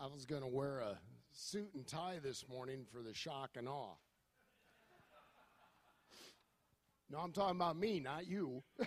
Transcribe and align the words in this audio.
I 0.00 0.06
was 0.06 0.26
going 0.26 0.42
to 0.42 0.48
wear 0.48 0.78
a 0.78 0.96
suit 1.32 1.70
and 1.74 1.84
tie 1.84 2.20
this 2.22 2.44
morning 2.48 2.86
for 2.92 3.02
the 3.02 3.12
shock 3.12 3.50
and 3.56 3.68
awe. 3.68 3.96
No, 7.10 7.18
I'm 7.18 7.32
talking 7.32 7.56
about 7.56 7.76
me, 7.76 7.98
not 7.98 8.28
you. 8.28 8.62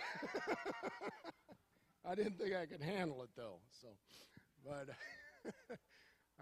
I 2.04 2.14
didn't 2.14 2.38
think 2.38 2.54
I 2.54 2.64
could 2.64 2.80
handle 2.80 3.22
it 3.24 3.30
though. 3.36 3.58
So, 3.82 3.88
but 4.64 4.88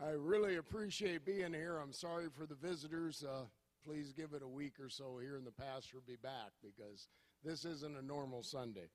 I 0.01 0.11
really 0.11 0.57
appreciate 0.57 1.25
being 1.25 1.53
here. 1.53 1.79
I'm 1.79 1.93
sorry 1.93 2.27
for 2.31 2.47
the 2.47 2.55
visitors. 2.55 3.25
Uh, 3.25 3.47
please 3.85 4.13
give 4.13 4.35
it 4.35 4.43
a 4.43 4.49
week 4.49 4.75
or 4.79 4.89
so 4.89 5.19
here, 5.21 5.37
and 5.37 5.47
the 5.47 5.51
pastor 5.51 5.99
be 6.07 6.17
back 6.23 6.53
because 6.63 7.09
this 7.43 7.65
isn't 7.65 7.97
a 7.97 8.03
normal 8.03 8.45
Sunday. 8.45 8.91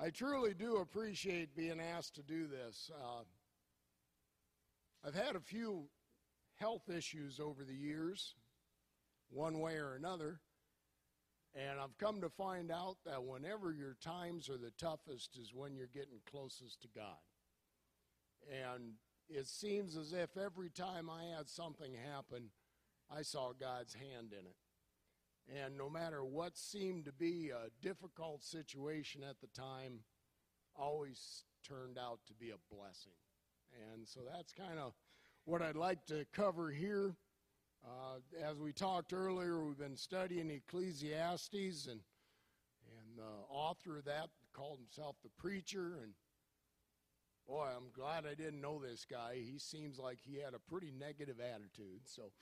I 0.00 0.10
truly 0.10 0.54
do 0.54 0.78
appreciate 0.78 1.54
being 1.54 1.80
asked 1.80 2.16
to 2.16 2.22
do 2.22 2.48
this. 2.48 2.90
Uh, 2.92 3.22
I've 5.06 5.14
had 5.14 5.36
a 5.36 5.40
few 5.40 5.84
health 6.56 6.88
issues 6.88 7.38
over 7.38 7.62
the 7.64 7.74
years, 7.74 8.34
one 9.30 9.60
way 9.60 9.76
or 9.76 9.94
another, 9.94 10.40
and 11.54 11.78
I've 11.78 11.96
come 11.98 12.20
to 12.22 12.28
find 12.28 12.72
out 12.72 12.96
that 13.06 13.22
whenever 13.22 13.72
your 13.72 13.96
times 14.02 14.48
are 14.50 14.58
the 14.58 14.72
toughest 14.72 15.36
is 15.36 15.54
when 15.54 15.76
you're 15.76 15.86
getting 15.86 16.18
closest 16.28 16.82
to 16.82 16.88
God. 16.88 17.22
And 18.50 18.94
it 19.28 19.46
seems 19.46 19.96
as 19.96 20.12
if 20.12 20.36
every 20.36 20.70
time 20.70 21.08
I 21.08 21.36
had 21.36 21.48
something 21.48 21.92
happen, 21.94 22.50
I 23.14 23.22
saw 23.22 23.52
God's 23.52 23.94
hand 23.94 24.32
in 24.32 24.46
it. 24.46 24.56
And 25.48 25.76
no 25.76 25.90
matter 25.90 26.24
what 26.24 26.56
seemed 26.56 27.04
to 27.04 27.12
be 27.12 27.50
a 27.50 27.68
difficult 27.86 28.42
situation 28.42 29.22
at 29.28 29.40
the 29.40 29.48
time, 29.48 30.00
always 30.74 31.44
turned 31.66 31.98
out 31.98 32.20
to 32.26 32.34
be 32.34 32.50
a 32.50 32.74
blessing. 32.74 33.12
And 33.92 34.08
so 34.08 34.20
that's 34.32 34.52
kind 34.52 34.78
of 34.78 34.92
what 35.44 35.62
I'd 35.62 35.76
like 35.76 36.04
to 36.06 36.24
cover 36.32 36.70
here. 36.70 37.14
Uh, 37.84 38.18
as 38.42 38.58
we 38.58 38.72
talked 38.72 39.12
earlier, 39.12 39.62
we've 39.62 39.78
been 39.78 39.96
studying 39.96 40.50
Ecclesiastes, 40.50 41.86
and 41.86 42.00
and 42.98 43.18
the 43.18 43.52
author 43.54 43.98
of 43.98 44.04
that 44.04 44.28
called 44.54 44.78
himself 44.78 45.16
the 45.22 45.30
preacher. 45.38 45.98
And 46.02 46.12
boy, 47.46 47.66
I'm 47.76 47.90
glad 47.94 48.24
I 48.26 48.34
didn't 48.34 48.60
know 48.60 48.80
this 48.80 49.04
guy. 49.10 49.36
He 49.36 49.58
seems 49.58 49.98
like 49.98 50.18
he 50.22 50.38
had 50.38 50.54
a 50.54 50.70
pretty 50.70 50.92
negative 50.98 51.36
attitude. 51.40 52.00
So 52.06 52.32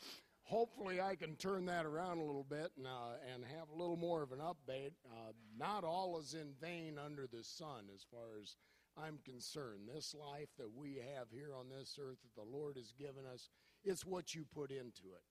hopefully 0.43 1.01
I 1.01 1.17
can 1.17 1.37
turn 1.37 1.67
that 1.67 1.87
around 1.87 2.19
a 2.19 2.25
little 2.25 2.47
bit 2.49 2.73
and, 2.77 2.87
uh, 2.87 3.17
and 3.33 3.45
have 3.45 3.69
a 3.69 3.79
little 3.79 3.97
more 3.97 4.23
of 4.23 4.33
an 4.33 4.41
update. 4.41 4.93
Uh, 5.07 5.33
not 5.59 5.85
all 5.85 6.19
is 6.19 6.35
in 6.35 6.55
vain 6.61 6.99
under 6.99 7.27
the 7.27 7.45
sun, 7.45 7.87
as 7.95 8.05
far 8.11 8.39
as 8.41 8.57
I'm 8.97 9.19
concerned. 9.25 9.89
This 9.93 10.15
life 10.15 10.49
that 10.59 10.73
we 10.75 10.97
have 11.17 11.29
here 11.31 11.55
on 11.59 11.69
this 11.69 11.99
earth 12.01 12.19
that 12.23 12.41
the 12.41 12.49
Lord 12.49 12.77
has 12.77 12.93
given 12.93 13.25
us, 13.33 13.49
it's 13.85 14.05
what 14.05 14.35
you 14.35 14.45
put 14.55 14.71
into 14.71 15.15
it. 15.15 15.25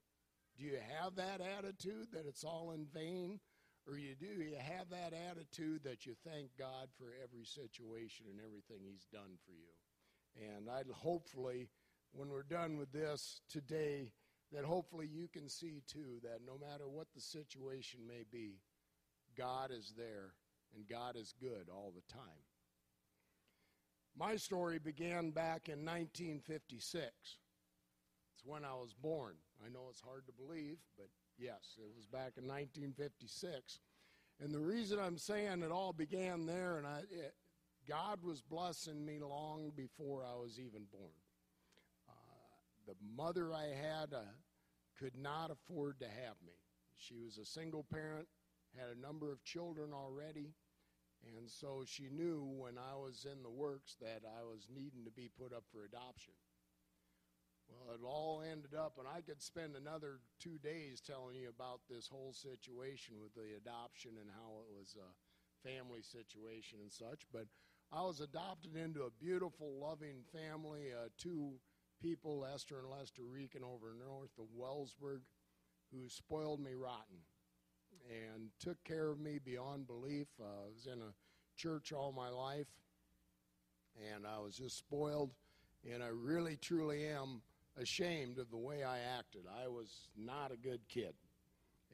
Do 0.58 0.64
you 0.64 0.78
have 1.00 1.16
that 1.16 1.42
attitude 1.42 2.08
that 2.14 2.26
it's 2.26 2.44
all 2.44 2.72
in 2.72 2.86
vain? 2.94 3.40
Or 3.88 3.98
you 3.98 4.16
do 4.16 4.28
you 4.28 4.56
have 4.60 4.90
that 4.90 5.14
attitude 5.14 5.84
that 5.86 6.06
you 6.06 6.14
thank 6.24 6.50
God 6.58 6.90
for 7.00 7.14
every 7.24 7.46
situation 7.46 8.28
and 8.30 8.40
everything 8.40 8.86
He's 8.86 9.08
done 9.12 9.38
for 9.46 9.54
you? 9.54 10.54
And 10.54 10.70
I'd 10.70 10.88
hopefully, 10.92 11.70
when 12.12 12.30
we're 12.30 12.44
done 12.44 12.78
with 12.78 12.92
this 12.92 13.42
today, 13.50 14.12
that 14.52 14.66
hopefully 14.66 15.08
you 15.08 15.28
can 15.28 15.48
see 15.48 15.82
too 15.88 16.20
that 16.24 16.40
no 16.46 16.58
matter 16.58 16.88
what 16.88 17.08
the 17.16 17.22
situation 17.22 18.02
may 18.08 18.24
be, 18.32 18.60
God 19.38 19.72
is 19.72 19.94
there 19.98 20.34
and 20.76 20.88
God 20.88 21.16
is 21.16 21.34
good 21.40 21.68
all 21.72 21.94
the 21.96 22.14
time. 22.14 22.46
My 24.18 24.36
story 24.36 24.78
began 24.78 25.32
back 25.32 25.70
in 25.70 25.86
1956. 25.86 27.08
It's 28.36 28.46
when 28.46 28.66
I 28.66 28.74
was 28.74 28.94
born. 28.94 29.36
I 29.66 29.70
know 29.70 29.88
it's 29.90 30.02
hard 30.02 30.26
to 30.28 30.34
believe, 30.34 30.78
but 30.98 31.08
yes, 31.38 31.78
it 31.78 31.96
was 31.96 32.06
back 32.08 32.34
in 32.38 32.46
1956. 32.46 33.80
And 34.42 34.54
the 34.54 34.60
reason 34.60 35.00
I'm 35.00 35.18
saying 35.18 35.62
it 35.62 35.72
all 35.72 35.94
began 35.94 36.46
there, 36.46 36.78
and 36.78 36.88
I, 36.88 37.00
it, 37.10 37.36
God 37.88 38.22
was 38.24 38.42
blessing 38.42 39.06
me 39.06 39.20
long 39.20 39.72
before 39.76 40.24
I 40.26 40.36
was 40.36 40.60
even 40.60 40.84
born 40.92 41.21
the 42.88 42.96
mother 43.16 43.54
I 43.54 43.68
had 43.68 44.14
uh, 44.14 44.22
could 44.98 45.16
not 45.16 45.52
afford 45.52 46.00
to 46.00 46.06
have 46.06 46.36
me. 46.46 46.54
She 46.98 47.16
was 47.18 47.38
a 47.38 47.46
single 47.46 47.84
parent, 47.84 48.28
had 48.78 48.96
a 48.96 49.00
number 49.00 49.32
of 49.32 49.44
children 49.44 49.92
already, 49.94 50.54
and 51.38 51.50
so 51.50 51.84
she 51.86 52.10
knew 52.10 52.44
when 52.44 52.78
I 52.78 52.96
was 52.96 53.26
in 53.32 53.44
the 53.44 53.50
works 53.50 53.96
that 54.02 54.22
I 54.26 54.44
was 54.44 54.68
needing 54.74 55.06
to 55.06 55.12
be 55.12 55.30
put 55.40 55.54
up 55.54 55.64
for 55.72 55.84
adoption. 55.84 56.34
Well, 57.70 57.96
it 57.96 58.06
all 58.06 58.42
ended 58.42 58.76
up, 58.76 58.98
and 59.00 59.08
I 59.08 59.22
could 59.22 59.42
spend 59.42 59.76
another 59.76 60.20
two 60.40 60.58
days 60.62 61.00
telling 61.00 61.36
you 61.38 61.50
about 61.50 61.80
this 61.90 62.08
whole 62.08 62.34
situation 62.34 63.16
with 63.22 63.34
the 63.34 63.56
adoption 63.56 64.12
and 64.20 64.30
how 64.30 64.60
it 64.62 64.70
was 64.78 64.96
a 65.00 65.68
family 65.68 66.02
situation 66.02 66.80
and 66.82 66.92
such. 66.92 67.26
But 67.32 67.48
I 67.92 68.02
was 68.04 68.20
adopted 68.20 68.76
into 68.76 69.04
a 69.04 69.24
beautiful, 69.24 69.80
loving 69.80 70.24
family, 70.34 70.92
uh, 70.92 71.10
two 71.18 71.54
people, 72.02 72.40
Lester 72.40 72.80
and 72.80 72.90
Lester 72.90 73.22
Reekin 73.22 73.64
over 73.64 73.94
north 73.98 74.32
of 74.40 74.46
Wellsburg, 74.58 75.22
who 75.92 76.10
spoiled 76.10 76.60
me 76.60 76.74
rotten 76.74 77.18
and 78.10 78.50
took 78.60 78.84
care 78.84 79.10
of 79.10 79.20
me 79.20 79.40
beyond 79.44 79.88
belief. 79.88 80.28
Uh, 80.40 80.46
I 80.46 80.74
was 80.74 80.88
in 80.88 81.00
a 81.02 81.14
church 81.56 81.94
all 81.94 82.12
my 82.12 82.30
life, 82.30 82.68
and 84.14 84.26
I 84.26 84.40
was 84.40 84.56
just 84.56 84.78
spoiled, 84.78 85.32
and 85.92 86.04
I 86.04 86.08
really, 86.08 86.58
truly 86.58 87.06
am 87.08 87.42
ashamed 87.78 88.40
of 88.40 88.50
the 88.50 88.58
way 88.58 88.84
I 88.84 89.00
acted. 89.00 89.44
I 89.48 89.68
was 89.68 90.10
not 90.18 90.52
a 90.52 90.58
good 90.58 90.82
kid. 90.90 91.14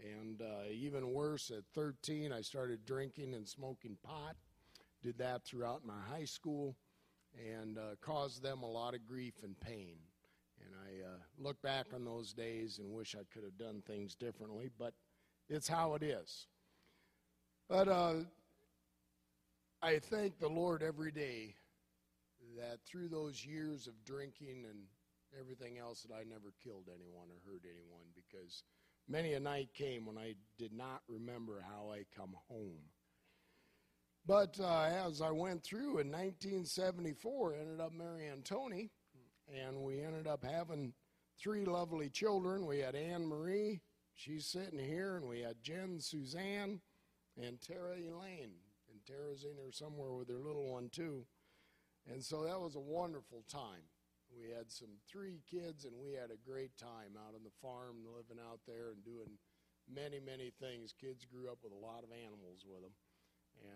And 0.01 0.41
uh, 0.41 0.69
even 0.72 1.12
worse, 1.12 1.51
at 1.51 1.63
13, 1.74 2.31
I 2.31 2.41
started 2.41 2.85
drinking 2.85 3.34
and 3.34 3.47
smoking 3.47 3.97
pot. 4.03 4.35
Did 5.03 5.18
that 5.18 5.44
throughout 5.44 5.85
my 5.85 6.00
high 6.09 6.25
school 6.25 6.75
and 7.38 7.78
uh, 7.78 7.96
caused 8.02 8.42
them 8.42 8.64
a 8.64 8.70
lot 8.70 8.94
of 8.94 9.06
grief 9.08 9.36
and 9.44 9.59
pain. 9.59 9.98
And 10.66 10.74
I 10.75 11.08
uh, 11.08 11.18
look 11.38 11.62
back 11.62 11.88
on 11.94 12.03
those 12.03 12.34
days 12.34 12.80
and 12.80 12.92
wish 12.92 13.16
I 13.16 13.24
could 13.34 13.44
have 13.44 13.58
done 13.58 13.81
things 13.86 14.16
differently, 14.16 14.70
but 14.78 14.94
it's 15.50 15.68
how 15.68 15.94
it 15.96 16.03
is. 16.03 16.48
But 17.70 17.88
uh, 17.88 18.14
I 19.81 20.00
thank 20.00 20.40
the 20.40 20.48
Lord 20.48 20.81
every 20.81 21.12
day 21.12 21.56
that 22.58 22.80
through 22.86 23.09
those 23.09 23.46
years 23.46 23.88
of 23.88 23.94
drinking 24.06 24.66
and 24.69 24.80
everything 25.40 25.78
else 25.78 26.02
that 26.04 26.14
I 26.14 26.24
never 26.24 26.54
killed 26.64 26.90
anyone 26.90 27.28
or 27.30 27.52
hurt 27.52 27.64
anyone 27.64 28.08
because 28.16 28.64
many 29.08 29.34
a 29.34 29.40
night 29.40 29.69
came 29.74 30.06
when 30.06 30.18
I 30.18 30.36
did 30.58 30.74
not 30.74 31.02
remember 31.08 31.64
how 31.68 31.92
I 31.92 32.06
come 32.16 32.36
home. 32.48 32.81
But 34.27 34.59
uh, 34.59 34.89
as 35.07 35.21
I 35.21 35.31
went 35.31 35.63
through 35.63 35.99
in 35.99 36.11
1974, 36.11 37.53
I 37.53 37.61
ended 37.61 37.79
up 37.79 37.93
marrying 37.93 38.43
Tony, 38.43 38.91
and 39.47 39.81
we 39.81 40.01
ended 40.01 40.27
up 40.27 40.43
having 40.43 40.91
three 41.41 41.63
lovely 41.63 42.09
children. 42.09 42.65
We 42.65 42.79
had 42.79 42.93
Anne 42.93 43.25
Marie, 43.25 43.79
she's 44.15 44.45
sitting 44.45 44.79
here, 44.79 45.15
and 45.15 45.29
we 45.29 45.39
had 45.39 45.63
Jen 45.63 46.01
Suzanne 46.01 46.81
and 47.41 47.61
Tara 47.61 47.95
Elaine. 47.95 48.59
And 48.91 48.99
Tara's 49.07 49.45
in 49.45 49.55
here 49.55 49.71
somewhere 49.71 50.11
with 50.11 50.27
her 50.27 50.44
little 50.44 50.73
one, 50.73 50.89
too. 50.89 51.25
And 52.11 52.21
so 52.21 52.44
that 52.44 52.59
was 52.59 52.75
a 52.75 52.81
wonderful 52.81 53.45
time. 53.49 53.88
We 54.29 54.49
had 54.49 54.69
some 54.69 54.99
three 55.09 55.39
kids, 55.49 55.85
and 55.85 55.94
we 56.03 56.11
had 56.11 56.31
a 56.31 56.49
great 56.49 56.77
time 56.77 57.15
out 57.15 57.33
on 57.33 57.45
the 57.45 57.55
farm, 57.61 58.03
living 58.03 58.44
out 58.44 58.59
there 58.67 58.91
and 58.91 59.05
doing 59.05 59.39
many, 59.88 60.19
many 60.19 60.51
things. 60.59 60.94
Kids 60.99 61.23
grew 61.23 61.49
up 61.49 61.59
with 61.63 61.71
a 61.71 61.85
lot 61.85 62.03
of 62.03 62.11
animals 62.11 62.65
with 62.67 62.81
them. 62.81 62.91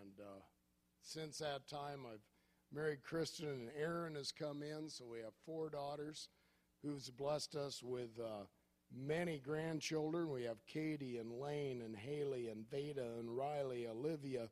And 0.00 0.12
uh, 0.20 0.40
since 1.02 1.38
that 1.38 1.68
time, 1.68 2.00
I've 2.06 2.24
married 2.72 3.02
Kristen, 3.02 3.48
and 3.48 3.70
Aaron 3.78 4.14
has 4.14 4.32
come 4.32 4.62
in. 4.62 4.88
So 4.88 5.04
we 5.06 5.18
have 5.18 5.34
four 5.44 5.70
daughters 5.70 6.28
who's 6.82 7.10
blessed 7.10 7.54
us 7.54 7.82
with 7.82 8.18
uh, 8.18 8.44
many 8.94 9.38
grandchildren. 9.38 10.30
We 10.30 10.44
have 10.44 10.66
Katie 10.66 11.18
and 11.18 11.32
Lane 11.32 11.82
and 11.82 11.96
Haley 11.96 12.48
and 12.48 12.68
Veda 12.70 13.18
and 13.18 13.36
Riley, 13.36 13.86
Olivia, 13.86 14.48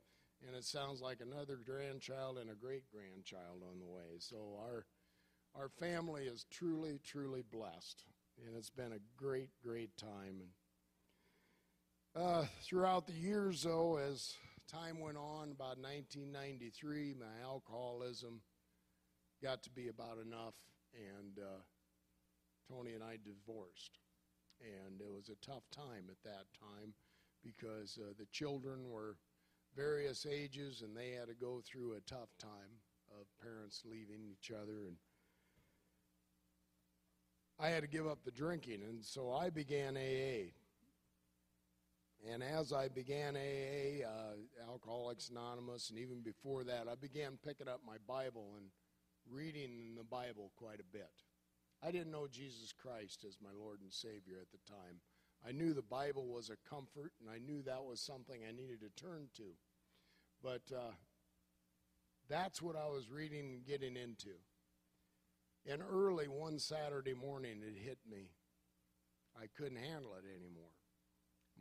and 0.46 0.56
it 0.56 0.64
sounds 0.64 1.00
like 1.00 1.20
another 1.20 1.58
grandchild 1.64 2.38
and 2.38 2.50
a 2.50 2.54
great 2.54 2.84
grandchild 2.90 3.62
on 3.68 3.78
the 3.78 3.86
way. 3.86 4.18
So 4.18 4.58
our 4.60 4.86
our 5.56 5.68
family 5.68 6.24
is 6.24 6.46
truly, 6.50 7.00
truly 7.04 7.42
blessed, 7.42 8.04
and 8.46 8.56
it's 8.56 8.70
been 8.70 8.92
a 8.92 9.00
great, 9.16 9.50
great 9.60 9.96
time. 9.96 10.42
And 12.14 12.24
uh, 12.24 12.44
throughout 12.62 13.06
the 13.06 13.12
years, 13.12 13.64
though, 13.64 13.96
as 13.98 14.34
time 14.70 15.00
went 15.00 15.16
on, 15.16 15.50
about 15.52 15.78
1993, 15.78 17.14
my 17.18 17.42
alcoholism 17.42 18.40
got 19.42 19.62
to 19.64 19.70
be 19.70 19.88
about 19.88 20.18
enough, 20.24 20.54
and 20.94 21.38
uh, 21.38 21.60
Tony 22.68 22.92
and 22.92 23.02
I 23.02 23.16
divorced. 23.24 23.98
And 24.60 25.00
it 25.00 25.10
was 25.10 25.28
a 25.30 25.46
tough 25.46 25.64
time 25.70 26.04
at 26.10 26.22
that 26.24 26.44
time 26.58 26.92
because 27.42 27.98
uh, 28.00 28.12
the 28.18 28.26
children 28.26 28.90
were 28.90 29.16
various 29.74 30.26
ages 30.26 30.82
and 30.82 30.96
they 30.96 31.10
had 31.10 31.28
to 31.28 31.34
go 31.34 31.62
through 31.64 31.94
a 31.94 32.00
tough 32.00 32.28
time 32.38 32.76
of 32.76 32.90
of 33.18 33.26
parents 33.42 33.82
leaving 33.84 34.24
each 34.24 34.50
other 34.50 34.86
and 34.86 34.96
I 37.58 37.68
had 37.68 37.82
to 37.82 37.88
give 37.88 38.06
up 38.06 38.24
the 38.24 38.30
drinking 38.30 38.82
and 38.82 39.04
so 39.04 39.32
I 39.32 39.50
began 39.50 39.96
AA. 39.96 40.52
And 42.28 42.42
as 42.42 42.72
I 42.72 42.88
began 42.88 43.34
AA, 43.34 44.04
uh, 44.06 44.70
Alcoholics 44.70 45.30
Anonymous, 45.30 45.88
and 45.88 45.98
even 45.98 46.20
before 46.20 46.64
that, 46.64 46.86
I 46.90 46.94
began 46.94 47.38
picking 47.42 47.68
up 47.68 47.80
my 47.86 47.96
Bible 48.06 48.52
and 48.56 48.66
reading 49.30 49.94
the 49.96 50.04
Bible 50.04 50.52
quite 50.56 50.80
a 50.80 50.92
bit. 50.92 51.10
I 51.82 51.90
didn't 51.90 52.12
know 52.12 52.26
Jesus 52.30 52.72
Christ 52.72 53.24
as 53.26 53.38
my 53.42 53.50
Lord 53.58 53.80
and 53.80 53.92
Savior 53.92 54.36
at 54.40 54.50
the 54.52 54.70
time. 54.70 55.00
I 55.46 55.52
knew 55.52 55.72
the 55.72 55.80
Bible 55.80 56.26
was 56.26 56.50
a 56.50 56.68
comfort, 56.68 57.12
and 57.20 57.30
I 57.30 57.38
knew 57.38 57.62
that 57.62 57.84
was 57.84 58.00
something 58.00 58.42
I 58.46 58.52
needed 58.52 58.80
to 58.80 59.02
turn 59.02 59.28
to. 59.36 59.54
But 60.42 60.62
uh, 60.74 60.92
that's 62.28 62.60
what 62.60 62.76
I 62.76 62.86
was 62.88 63.10
reading 63.10 63.50
and 63.54 63.64
getting 63.64 63.96
into. 63.96 64.36
And 65.66 65.82
early 65.82 66.28
one 66.28 66.58
Saturday 66.58 67.14
morning, 67.14 67.62
it 67.66 67.78
hit 67.78 67.98
me. 68.10 68.28
I 69.36 69.46
couldn't 69.56 69.78
handle 69.78 70.12
it 70.14 70.24
anymore. 70.28 70.79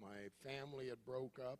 My 0.01 0.29
family 0.43 0.87
had 0.87 1.03
broke 1.05 1.39
up. 1.39 1.59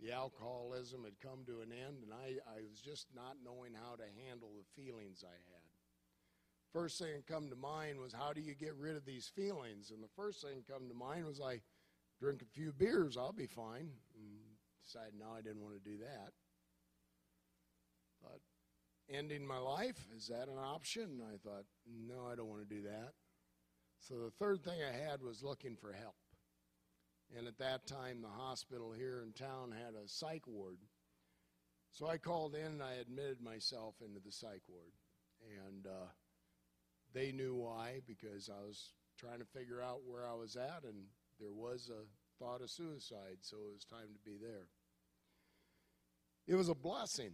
The 0.00 0.12
alcoholism 0.12 1.04
had 1.04 1.20
come 1.20 1.44
to 1.46 1.60
an 1.60 1.72
end, 1.72 2.02
and 2.02 2.12
I, 2.12 2.40
I 2.48 2.62
was 2.70 2.80
just 2.80 3.08
not 3.14 3.36
knowing 3.44 3.74
how 3.74 3.96
to 3.96 4.26
handle 4.26 4.50
the 4.56 4.82
feelings 4.82 5.22
I 5.22 5.36
had. 5.52 5.68
First 6.72 6.98
thing 6.98 7.12
that 7.14 7.26
come 7.26 7.50
to 7.50 7.56
mind 7.56 8.00
was 8.00 8.12
how 8.12 8.32
do 8.32 8.40
you 8.40 8.54
get 8.54 8.76
rid 8.76 8.96
of 8.96 9.04
these 9.04 9.26
feelings? 9.26 9.90
And 9.90 10.02
the 10.02 10.14
first 10.16 10.40
thing 10.40 10.62
come 10.66 10.88
to 10.88 10.94
mind 10.94 11.26
was 11.26 11.40
I 11.40 11.60
drink 12.20 12.42
a 12.42 12.46
few 12.46 12.72
beers, 12.72 13.16
I'll 13.16 13.32
be 13.32 13.46
fine. 13.46 13.90
And 14.14 14.40
decided 14.84 15.14
no, 15.18 15.32
I 15.36 15.42
didn't 15.42 15.62
want 15.62 15.74
to 15.74 15.90
do 15.90 15.98
that. 15.98 16.32
Thought 18.22 18.40
ending 19.12 19.46
my 19.46 19.58
life 19.58 20.06
is 20.16 20.28
that 20.28 20.48
an 20.48 20.58
option? 20.58 21.20
I 21.22 21.36
thought 21.36 21.64
no, 21.86 22.28
I 22.30 22.36
don't 22.36 22.48
want 22.48 22.68
to 22.68 22.74
do 22.74 22.82
that. 22.82 23.12
So 23.98 24.14
the 24.14 24.30
third 24.30 24.62
thing 24.62 24.80
I 24.82 24.92
had 24.92 25.22
was 25.22 25.42
looking 25.42 25.76
for 25.76 25.92
help. 25.92 26.14
And 27.36 27.46
at 27.46 27.58
that 27.58 27.86
time, 27.86 28.22
the 28.22 28.28
hospital 28.28 28.92
here 28.92 29.22
in 29.22 29.32
town 29.32 29.72
had 29.72 29.94
a 29.94 30.08
psych 30.08 30.46
ward. 30.46 30.78
So 31.92 32.06
I 32.06 32.18
called 32.18 32.54
in 32.54 32.66
and 32.66 32.82
I 32.82 32.94
admitted 32.94 33.40
myself 33.40 33.94
into 34.04 34.20
the 34.24 34.32
psych 34.32 34.62
ward. 34.68 34.92
And 35.66 35.86
uh, 35.86 36.08
they 37.12 37.32
knew 37.32 37.54
why 37.54 38.00
because 38.06 38.48
I 38.48 38.60
was 38.66 38.94
trying 39.18 39.38
to 39.38 39.44
figure 39.44 39.82
out 39.82 40.00
where 40.06 40.26
I 40.26 40.34
was 40.34 40.56
at, 40.56 40.84
and 40.84 41.04
there 41.38 41.52
was 41.52 41.90
a 41.90 42.04
thought 42.42 42.62
of 42.62 42.70
suicide, 42.70 43.38
so 43.42 43.56
it 43.56 43.74
was 43.74 43.84
time 43.84 44.08
to 44.12 44.30
be 44.30 44.36
there. 44.40 44.68
It 46.46 46.54
was 46.54 46.68
a 46.68 46.74
blessing, 46.74 47.32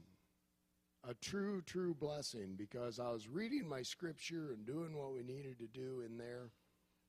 a 1.08 1.14
true, 1.14 1.62
true 1.62 1.94
blessing, 1.94 2.54
because 2.56 2.98
I 2.98 3.10
was 3.10 3.28
reading 3.28 3.68
my 3.68 3.82
scripture 3.82 4.50
and 4.52 4.66
doing 4.66 4.96
what 4.96 5.12
we 5.12 5.22
needed 5.22 5.58
to 5.58 5.68
do 5.68 6.02
in 6.04 6.18
there. 6.18 6.50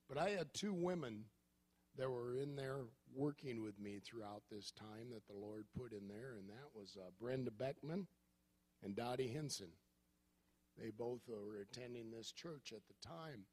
But 0.07 0.18
I 0.18 0.30
had 0.30 0.54
two 0.54 0.74
women 0.74 1.25
that 1.97 2.09
were 2.09 2.35
in 2.35 2.55
there 2.55 2.81
working 3.15 3.63
with 3.63 3.79
me 3.79 3.99
throughout 4.03 4.44
this 4.51 4.71
time 4.71 5.09
that 5.11 5.25
the 5.27 5.39
Lord 5.39 5.65
put 5.77 5.91
in 5.91 6.07
there, 6.07 6.35
and 6.39 6.49
that 6.49 6.69
was 6.75 6.97
uh, 6.99 7.09
Brenda 7.19 7.51
Beckman 7.51 8.07
and 8.83 8.95
Dottie 8.95 9.27
Henson. 9.27 9.69
They 10.77 10.91
both 10.91 11.21
were 11.27 11.61
attending 11.61 12.11
this 12.11 12.31
church 12.31 12.71
at 12.71 12.83
the 12.88 13.07
time. 13.07 13.45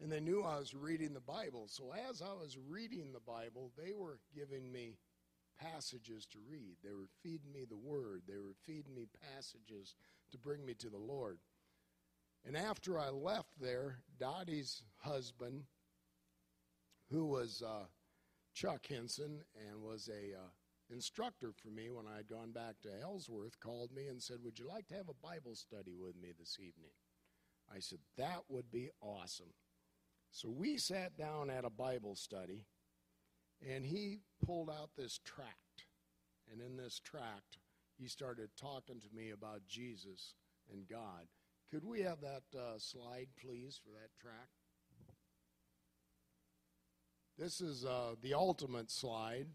And 0.00 0.10
they 0.10 0.20
knew 0.20 0.42
I 0.42 0.58
was 0.58 0.74
reading 0.74 1.12
the 1.12 1.20
Bible. 1.20 1.66
So 1.68 1.92
as 2.08 2.22
I 2.22 2.32
was 2.32 2.56
reading 2.56 3.12
the 3.12 3.20
Bible, 3.20 3.72
they 3.76 3.92
were 3.92 4.20
giving 4.34 4.70
me 4.72 4.96
passages 5.60 6.24
to 6.26 6.38
read. 6.48 6.76
They 6.82 6.92
were 6.92 7.08
feeding 7.22 7.52
me 7.52 7.66
the 7.68 7.76
Word. 7.76 8.22
They 8.26 8.38
were 8.38 8.54
feeding 8.64 8.94
me 8.94 9.08
passages 9.34 9.96
to 10.30 10.38
bring 10.38 10.64
me 10.64 10.74
to 10.74 10.88
the 10.88 10.96
Lord. 10.96 11.38
And 12.46 12.56
after 12.56 12.98
I 12.98 13.10
left 13.10 13.60
there, 13.60 13.98
Dottie's 14.18 14.82
husband, 14.98 15.64
who 17.10 17.26
was 17.26 17.62
uh, 17.66 17.86
Chuck 18.54 18.86
Henson 18.88 19.40
and 19.54 19.82
was 19.82 20.08
a 20.08 20.36
uh, 20.36 20.48
instructor 20.90 21.52
for 21.52 21.68
me 21.68 21.90
when 21.90 22.06
I 22.06 22.16
had 22.18 22.28
gone 22.28 22.52
back 22.52 22.80
to 22.82 23.00
Ellsworth 23.02 23.58
called 23.60 23.92
me 23.92 24.06
and 24.06 24.22
said, 24.22 24.38
Would 24.42 24.58
you 24.58 24.66
like 24.68 24.88
to 24.88 24.94
have 24.96 25.08
a 25.08 25.26
Bible 25.26 25.54
study 25.54 25.94
with 25.98 26.16
me 26.20 26.32
this 26.38 26.58
evening? 26.58 26.92
I 27.74 27.80
said, 27.80 27.98
That 28.16 28.42
would 28.48 28.70
be 28.70 28.90
awesome. 29.00 29.52
So 30.30 30.48
we 30.48 30.76
sat 30.76 31.16
down 31.16 31.50
at 31.50 31.64
a 31.64 31.70
Bible 31.70 32.14
study, 32.14 32.66
and 33.66 33.84
he 33.84 34.20
pulled 34.44 34.70
out 34.70 34.90
this 34.96 35.18
tract. 35.24 35.86
And 36.50 36.60
in 36.60 36.76
this 36.76 37.00
tract, 37.00 37.58
he 37.98 38.06
started 38.06 38.50
talking 38.56 39.00
to 39.00 39.16
me 39.16 39.30
about 39.30 39.66
Jesus 39.66 40.34
and 40.72 40.86
God. 40.88 41.28
Could 41.70 41.84
we 41.84 42.00
have 42.02 42.20
that 42.20 42.58
uh, 42.58 42.78
slide, 42.78 43.28
please, 43.40 43.78
for 43.82 43.90
that 43.90 44.10
tract? 44.20 44.57
This 47.38 47.60
is 47.60 47.84
uh, 47.84 48.16
the 48.20 48.34
ultimate 48.34 48.90
slide 48.90 49.46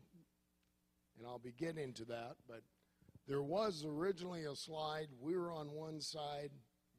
and 1.17 1.27
I'll 1.27 1.39
be 1.39 1.51
getting 1.51 1.93
to 1.93 2.05
that. 2.05 2.35
But 2.47 2.61
there 3.27 3.41
was 3.41 3.85
originally 3.85 4.45
a 4.45 4.55
slide. 4.55 5.07
We 5.21 5.37
were 5.37 5.51
on 5.51 5.71
one 5.71 6.01
side, 6.01 6.51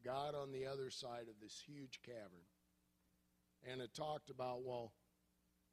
God 0.03 0.35
on 0.35 0.51
the 0.51 0.65
other 0.65 0.89
side 0.89 1.25
of 1.29 1.39
this 1.41 1.61
huge 1.65 1.99
cavern. 2.05 2.45
And 3.69 3.81
it 3.81 3.93
talked 3.95 4.29
about, 4.29 4.63
well, 4.63 4.93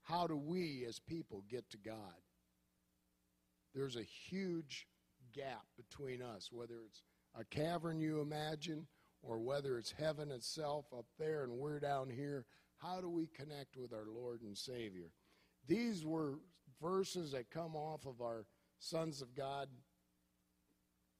how 0.03 0.27
do 0.27 0.37
we 0.37 0.85
as 0.89 0.99
people 0.99 1.45
get 1.49 1.69
to 1.71 1.79
God? 1.79 2.21
There's 3.75 3.97
a 3.97 4.03
huge 4.03 4.87
gap 5.35 5.65
between 5.77 6.21
us, 6.21 6.51
whether 6.51 6.77
it's 6.87 7.03
a 7.39 7.45
cavern 7.45 8.01
you 8.01 8.21
imagine 8.21 8.87
or 9.23 9.39
whether 9.39 9.79
it's 9.79 9.93
heaven 9.93 10.31
itself 10.31 10.87
up 10.97 11.07
there 11.19 11.45
and 11.45 11.53
we're 11.53 11.81
down 11.81 12.11
here. 12.11 12.45
How 12.83 13.01
do 13.01 13.09
we 13.09 13.29
connect 13.29 13.77
with 13.77 13.93
our 13.93 14.07
Lord 14.13 14.43
and 14.43 14.59
Savior? 14.59 15.11
These 15.69 16.05
were 16.05 16.41
verses 16.81 17.31
that 17.33 17.51
come 17.51 17.77
off 17.77 18.07
of 18.07 18.21
our 18.21 18.47
Sons 18.81 19.23
of 19.23 19.37
God 19.37 19.69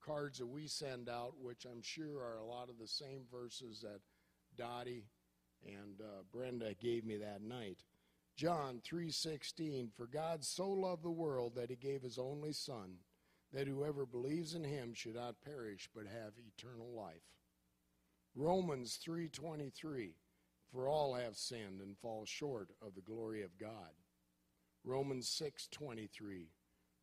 cards 0.05 0.39
that 0.39 0.47
we 0.47 0.67
send 0.67 1.09
out, 1.09 1.35
which 1.41 1.65
I'm 1.65 1.81
sure 1.81 2.21
are 2.21 2.39
a 2.39 2.45
lot 2.45 2.69
of 2.69 2.79
the 2.79 2.89
same 2.89 3.23
verses 3.31 3.81
that 3.83 4.01
Dottie 4.57 5.05
and 5.65 6.01
uh, 6.01 6.23
Brenda 6.33 6.75
gave 6.75 7.05
me 7.05 7.17
that 7.19 7.43
night. 7.43 7.85
John 8.35 8.81
3:16 8.85 9.93
For 9.95 10.09
God 10.09 10.45
so 10.45 10.69
loved 10.69 11.05
the 11.05 11.11
world 11.11 11.55
that 11.55 11.71
he 11.71 11.77
gave 11.77 12.03
his 12.03 12.19
only 12.19 12.53
son 12.53 12.97
that 13.53 13.69
whoever 13.69 14.07
believes 14.07 14.55
in 14.55 14.65
him 14.65 14.95
should 14.95 15.15
not 15.15 15.41
perish 15.45 15.89
but 15.95 16.07
have 16.07 16.33
eternal 16.39 16.91
life. 16.93 17.23
Romans 18.35 18.99
3:23 19.07 20.15
For 20.73 20.89
all 20.89 21.15
have 21.15 21.37
sinned 21.37 21.83
and 21.83 21.99
fall 21.99 22.25
short 22.25 22.71
of 22.81 22.95
the 22.95 23.03
glory 23.03 23.43
of 23.43 23.59
God. 23.59 23.93
Romans 24.85 25.29
6:23 25.29 26.49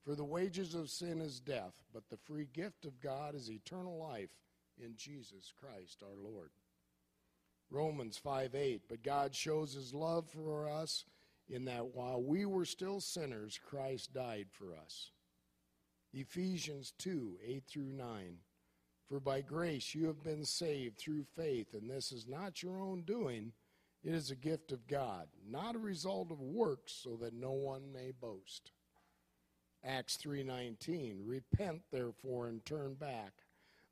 For 0.04 0.16
the 0.16 0.26
wages 0.26 0.74
of 0.74 0.90
sin 0.90 1.22
is 1.22 1.40
death, 1.40 1.84
but 1.94 2.10
the 2.10 2.18
free 2.18 2.48
gift 2.48 2.86
of 2.86 3.00
God 3.00 3.36
is 3.36 3.50
eternal 3.50 3.98
life 3.98 4.32
in 4.78 4.96
Jesus 4.96 5.52
Christ 5.52 6.02
our 6.02 6.16
Lord. 6.16 6.52
Romans 7.70 8.18
5:8 8.18 8.88
But 8.88 9.04
God 9.04 9.36
shows 9.36 9.74
his 9.74 9.94
love 9.94 10.28
for 10.30 10.68
us 10.68 11.06
in 11.48 11.66
that 11.66 11.94
while 11.94 12.22
we 12.22 12.46
were 12.46 12.66
still 12.66 13.00
sinners 13.00 13.60
Christ 13.60 14.14
died 14.14 14.52
for 14.52 14.76
us. 14.76 15.12
Ephesians 16.12 16.92
2:8 16.98 17.68
through 17.68 17.92
9 17.92 18.44
For 19.06 19.20
by 19.20 19.42
grace 19.42 19.94
you 19.94 20.08
have 20.08 20.24
been 20.24 20.46
saved 20.46 20.98
through 20.98 21.24
faith, 21.24 21.76
and 21.76 21.90
this 21.90 22.12
is 22.12 22.28
not 22.28 22.64
your 22.64 22.80
own 22.80 23.04
doing. 23.04 23.54
It 24.03 24.13
is 24.13 24.32
a 24.32 24.36
gift 24.36 24.72
of 24.72 24.88
God, 24.88 25.27
not 25.46 25.75
a 25.75 25.79
result 25.79 26.32
of 26.32 26.39
works, 26.39 26.94
so 26.94 27.18
that 27.18 27.34
no 27.34 27.51
one 27.51 27.91
may 27.91 28.12
boast. 28.12 28.72
Acts 29.84 30.18
3:19 30.18 31.25
Repent 31.25 31.84
therefore 31.91 32.48
and 32.48 32.63
turn 32.65 32.96
back 32.96 33.34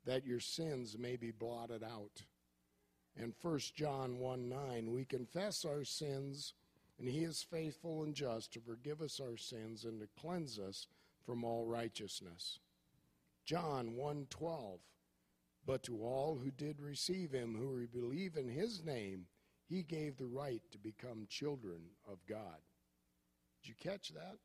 that 0.04 0.24
your 0.24 0.40
sins 0.40 0.96
may 0.96 1.16
be 1.16 1.30
blotted 1.30 1.82
out. 1.82 2.24
And 3.16 3.34
1 3.42 3.58
John 3.74 4.18
1 4.18 4.48
9, 4.48 4.92
we 4.92 5.04
confess 5.04 5.64
our 5.64 5.84
sins, 5.84 6.54
and 6.98 7.08
he 7.08 7.24
is 7.24 7.42
faithful 7.42 8.02
and 8.02 8.14
just 8.14 8.52
to 8.52 8.60
forgive 8.60 9.02
us 9.02 9.20
our 9.20 9.36
sins 9.36 9.84
and 9.84 10.00
to 10.00 10.08
cleanse 10.18 10.58
us 10.58 10.86
from 11.26 11.44
all 11.44 11.66
righteousness. 11.66 12.60
John 13.44 13.96
1 13.96 14.26
12, 14.30 14.80
but 15.66 15.82
to 15.82 16.02
all 16.02 16.38
who 16.38 16.50
did 16.50 16.80
receive 16.80 17.32
him, 17.32 17.54
who 17.54 17.86
believe 17.88 18.36
in 18.36 18.48
his 18.48 18.84
name, 18.84 19.26
he 19.68 19.82
gave 19.82 20.16
the 20.16 20.26
right 20.26 20.62
to 20.72 20.78
become 20.78 21.26
children 21.28 21.80
of 22.10 22.18
God. 22.26 22.58
Did 23.62 23.68
you 23.68 23.74
catch 23.78 24.08
that? 24.10 24.36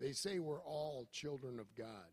They 0.00 0.12
say 0.12 0.38
we're 0.40 0.62
all 0.62 1.06
children 1.12 1.60
of 1.60 1.74
God. 1.76 2.10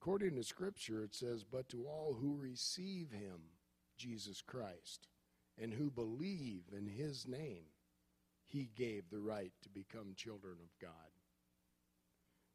According 0.00 0.36
to 0.36 0.44
Scripture, 0.44 1.02
it 1.02 1.14
says, 1.14 1.42
But 1.42 1.68
to 1.70 1.86
all 1.86 2.18
who 2.20 2.36
receive 2.36 3.10
him, 3.10 3.40
Jesus 3.96 4.42
Christ, 4.42 5.08
and 5.58 5.72
who 5.72 5.90
believe 5.90 6.64
in 6.76 6.86
his 6.86 7.26
name, 7.26 7.64
he 8.44 8.70
gave 8.76 9.08
the 9.10 9.18
right 9.18 9.52
to 9.62 9.68
become 9.70 10.14
children 10.14 10.56
of 10.62 10.78
God. 10.80 10.90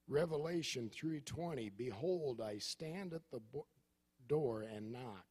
Revelation 0.08 0.90
3:20 0.90 1.70
Behold 1.76 2.42
I 2.42 2.58
stand 2.60 3.14
at 3.14 3.30
the 3.32 3.42
door 4.28 4.62
and 4.62 4.92
knock. 4.92 5.31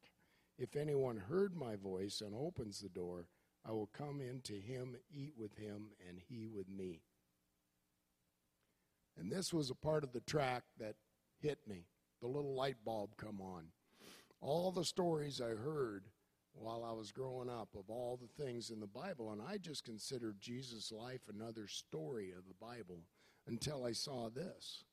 If 0.60 0.76
anyone 0.76 1.16
heard 1.16 1.56
my 1.56 1.74
voice 1.76 2.20
and 2.20 2.34
opens 2.34 2.80
the 2.80 2.90
door, 2.90 3.28
I 3.66 3.72
will 3.72 3.88
come 3.96 4.20
into 4.20 4.52
him, 4.52 4.94
eat 5.10 5.32
with 5.34 5.56
him, 5.56 5.86
and 6.06 6.18
he 6.28 6.48
with 6.48 6.68
me. 6.68 7.00
And 9.18 9.32
this 9.32 9.54
was 9.54 9.70
a 9.70 9.74
part 9.74 10.04
of 10.04 10.12
the 10.12 10.20
track 10.20 10.64
that 10.78 10.96
hit 11.40 11.60
me. 11.66 11.86
The 12.20 12.28
little 12.28 12.54
light 12.54 12.76
bulb 12.84 13.16
come 13.16 13.40
on. 13.40 13.68
All 14.42 14.70
the 14.70 14.84
stories 14.84 15.40
I 15.40 15.54
heard 15.54 16.04
while 16.52 16.84
I 16.84 16.92
was 16.92 17.10
growing 17.10 17.48
up 17.48 17.74
of 17.74 17.88
all 17.88 18.20
the 18.20 18.44
things 18.44 18.70
in 18.70 18.80
the 18.80 18.86
Bible, 18.86 19.32
and 19.32 19.40
I 19.40 19.56
just 19.56 19.84
considered 19.84 20.42
Jesus' 20.42 20.92
life 20.92 21.22
another 21.32 21.68
story 21.68 22.32
of 22.36 22.44
the 22.46 22.54
Bible 22.60 23.00
until 23.46 23.86
I 23.86 23.92
saw 23.92 24.28
this. 24.28 24.84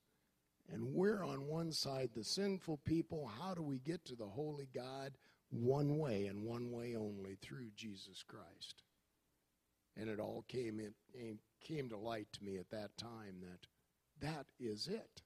And 0.72 0.94
we're 0.94 1.26
on 1.26 1.48
one 1.48 1.74
side, 1.74 2.12
the 2.16 2.24
sinful 2.24 2.78
people. 2.86 3.30
How 3.42 3.54
do 3.54 3.64
we 3.64 3.80
get 3.80 4.06
to 4.06 4.16
the 4.16 4.28
holy 4.28 4.70
God? 4.74 5.18
One 5.50 5.98
way 5.98 6.26
and 6.26 6.44
one 6.44 6.72
way 6.72 6.96
only 6.96 7.36
through 7.42 7.70
Jesus 7.76 8.24
Christ. 8.28 8.84
And 9.96 10.10
it 10.10 10.20
all 10.20 10.44
came 10.48 10.80
in, 11.14 11.40
came 11.62 11.90
to 11.90 11.98
light 11.98 12.28
to 12.34 12.44
me 12.44 12.58
at 12.58 12.70
that 12.70 12.98
time 12.98 13.42
that 13.42 13.68
that 14.20 14.46
is 14.60 14.88
it. 14.88 15.22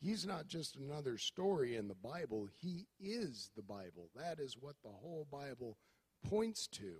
He's 0.00 0.26
not 0.26 0.46
just 0.46 0.76
another 0.76 1.16
story 1.18 1.76
in 1.76 1.88
the 1.88 1.94
Bible, 1.94 2.48
he 2.60 2.86
is 3.00 3.50
the 3.56 3.62
Bible. 3.62 4.10
That 4.14 4.38
is 4.38 4.56
what 4.58 4.76
the 4.82 4.90
whole 4.90 5.26
Bible 5.30 5.78
points 6.28 6.66
to 6.68 6.96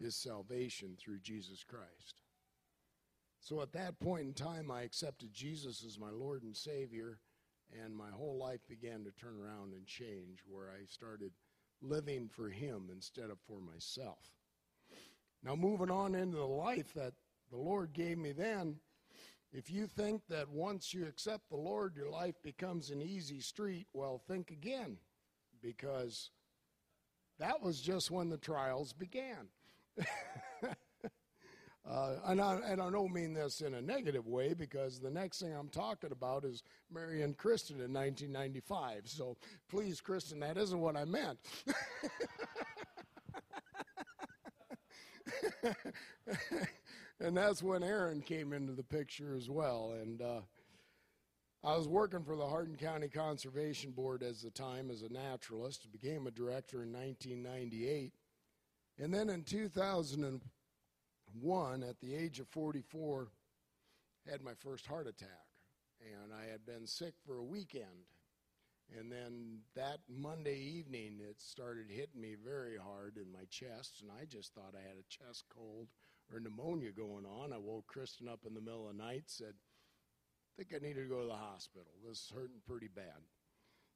is 0.00 0.16
salvation 0.16 0.96
through 0.98 1.20
Jesus 1.20 1.64
Christ. 1.64 2.20
So 3.40 3.60
at 3.62 3.72
that 3.72 4.00
point 4.00 4.22
in 4.22 4.32
time, 4.34 4.70
I 4.70 4.82
accepted 4.82 5.32
Jesus 5.32 5.84
as 5.84 5.98
my 5.98 6.10
Lord 6.10 6.42
and 6.42 6.56
Savior, 6.56 7.18
and 7.82 7.94
my 7.94 8.10
whole 8.10 8.38
life 8.38 8.60
began 8.68 9.04
to 9.04 9.10
turn 9.12 9.36
around 9.40 9.72
and 9.72 9.86
change, 9.86 10.40
where 10.46 10.70
I 10.70 10.84
started 10.86 11.32
living 11.80 12.28
for 12.28 12.48
Him 12.48 12.88
instead 12.92 13.30
of 13.30 13.38
for 13.46 13.60
myself. 13.60 14.30
Now, 15.42 15.56
moving 15.56 15.90
on 15.90 16.14
into 16.14 16.36
the 16.38 16.44
life 16.44 16.94
that 16.94 17.14
the 17.50 17.56
Lord 17.56 17.92
gave 17.92 18.18
me 18.18 18.32
then, 18.32 18.76
if 19.52 19.70
you 19.70 19.86
think 19.86 20.22
that 20.28 20.48
once 20.48 20.92
you 20.92 21.06
accept 21.06 21.48
the 21.48 21.56
Lord, 21.56 21.94
your 21.96 22.10
life 22.10 22.34
becomes 22.42 22.90
an 22.90 23.00
easy 23.00 23.40
street, 23.40 23.86
well, 23.92 24.20
think 24.26 24.50
again, 24.50 24.96
because 25.62 26.30
that 27.38 27.62
was 27.62 27.80
just 27.80 28.10
when 28.10 28.30
the 28.30 28.38
trials 28.38 28.92
began. 28.92 29.48
uh, 31.88 32.14
and, 32.26 32.40
I, 32.40 32.58
and 32.66 32.80
I 32.80 32.90
don't 32.90 33.12
mean 33.12 33.34
this 33.34 33.60
in 33.60 33.74
a 33.74 33.82
negative 33.82 34.26
way 34.26 34.54
because 34.54 35.00
the 35.00 35.10
next 35.10 35.40
thing 35.40 35.52
I'm 35.52 35.68
talking 35.68 36.12
about 36.12 36.44
is 36.44 36.62
Mary 36.90 37.22
and 37.22 37.36
Kristen 37.36 37.76
in 37.76 37.92
1995. 37.92 39.02
So 39.04 39.36
please, 39.68 40.00
Kristen, 40.00 40.40
that 40.40 40.56
isn't 40.56 40.80
what 40.80 40.96
I 40.96 41.04
meant. 41.04 41.38
and 47.20 47.36
that's 47.36 47.62
when 47.62 47.82
Aaron 47.82 48.22
came 48.22 48.54
into 48.54 48.72
the 48.72 48.82
picture 48.82 49.34
as 49.36 49.50
well. 49.50 49.94
And 50.00 50.22
uh, 50.22 50.40
I 51.62 51.76
was 51.76 51.86
working 51.86 52.22
for 52.24 52.34
the 52.36 52.46
Hardin 52.46 52.76
County 52.76 53.08
Conservation 53.08 53.90
Board 53.90 54.22
at 54.22 54.38
the 54.40 54.50
time 54.50 54.90
as 54.90 55.02
a 55.02 55.12
naturalist. 55.12 55.92
Became 55.92 56.26
a 56.26 56.30
director 56.30 56.82
in 56.82 56.92
1998, 56.92 58.12
and 58.98 59.12
then 59.12 59.28
in 59.28 59.42
2001, 61.40 61.82
at 61.82 62.00
the 62.00 62.14
age 62.14 62.40
of 62.40 62.48
44, 62.48 63.28
had 64.30 64.42
my 64.42 64.54
first 64.54 64.86
heart 64.86 65.06
attack, 65.06 65.46
and 66.00 66.32
I 66.32 66.50
had 66.50 66.64
been 66.64 66.86
sick 66.86 67.14
for 67.26 67.36
a 67.38 67.44
weekend. 67.44 68.08
And 68.98 69.10
then 69.10 69.60
that 69.74 69.98
Monday 70.08 70.58
evening, 70.58 71.18
it 71.20 71.40
started 71.40 71.86
hitting 71.88 72.20
me 72.20 72.36
very 72.42 72.76
hard 72.76 73.16
in 73.16 73.32
my 73.32 73.44
chest, 73.50 74.02
and 74.02 74.10
I 74.10 74.24
just 74.26 74.54
thought 74.54 74.74
I 74.74 74.86
had 74.86 74.98
a 74.98 75.08
chest 75.08 75.44
cold 75.48 75.88
or 76.32 76.38
pneumonia 76.38 76.90
going 76.92 77.24
on. 77.24 77.52
I 77.52 77.58
woke 77.58 77.86
Kristen 77.86 78.28
up 78.28 78.40
in 78.46 78.54
the 78.54 78.60
middle 78.60 78.88
of 78.88 78.96
the 78.96 79.02
night, 79.02 79.24
said, 79.26 79.54
I 79.54 80.62
think 80.62 80.74
I 80.74 80.86
need 80.86 80.94
to 80.94 81.08
go 81.08 81.22
to 81.22 81.26
the 81.26 81.34
hospital. 81.34 81.92
This 82.06 82.18
is 82.18 82.32
hurting 82.34 82.60
pretty 82.66 82.88
bad. 82.94 83.20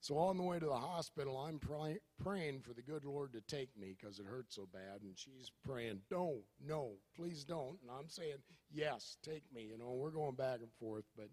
So 0.01 0.17
on 0.17 0.37
the 0.37 0.45
way 0.45 0.59
to 0.59 0.67
the 0.67 0.79
hospital, 0.79 1.37
I'm 1.39 1.59
pray- 1.59 2.01
praying 2.19 2.61
for 2.63 2.73
the 2.73 2.83
good 2.83 3.05
Lord 3.05 3.33
to 3.33 3.41
take 3.41 3.77
me 3.77 3.95
because 3.95 4.21
it 4.21 4.27
hurts 4.27 4.55
so 4.55 4.67
bad, 4.67 5.03
and 5.03 5.19
she's 5.19 5.51
praying, 5.65 6.03
"No, 6.11 6.45
no, 6.61 7.01
please 7.15 7.45
don't." 7.45 7.81
And 7.83 7.91
I'm 7.91 8.09
saying, 8.09 8.43
"Yes, 8.71 9.17
take 9.23 9.51
me." 9.53 9.67
You 9.67 9.77
know, 9.77 9.95
we're 9.95 10.13
going 10.13 10.37
back 10.37 10.61
and 10.61 10.73
forth, 10.75 11.05
but 11.17 11.31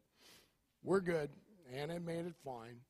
we're 0.82 1.02
good. 1.02 1.30
and 1.72 1.92
it 1.92 2.02
made 2.04 2.28
it 2.28 2.36
fine. 2.44 2.86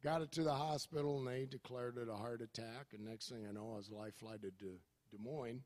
Got 0.00 0.22
it 0.22 0.30
to 0.32 0.44
the 0.44 0.54
hospital, 0.54 1.18
and 1.18 1.26
they 1.26 1.46
declared 1.46 1.98
it 1.98 2.08
a 2.08 2.14
heart 2.14 2.40
attack. 2.40 2.92
And 2.92 3.04
next 3.04 3.28
thing 3.28 3.44
I 3.44 3.50
know, 3.50 3.72
I 3.72 3.76
was 3.78 3.90
life 3.90 4.14
flighted 4.14 4.56
to 4.60 4.80
Des 5.10 5.18
Moines. 5.18 5.64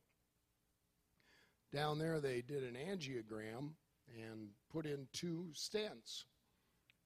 Down 1.70 1.98
there, 1.98 2.18
they 2.18 2.40
did 2.40 2.64
an 2.64 2.76
angiogram 2.76 3.76
and 4.08 4.54
put 4.70 4.86
in 4.86 5.06
two 5.12 5.52
stents. 5.52 6.24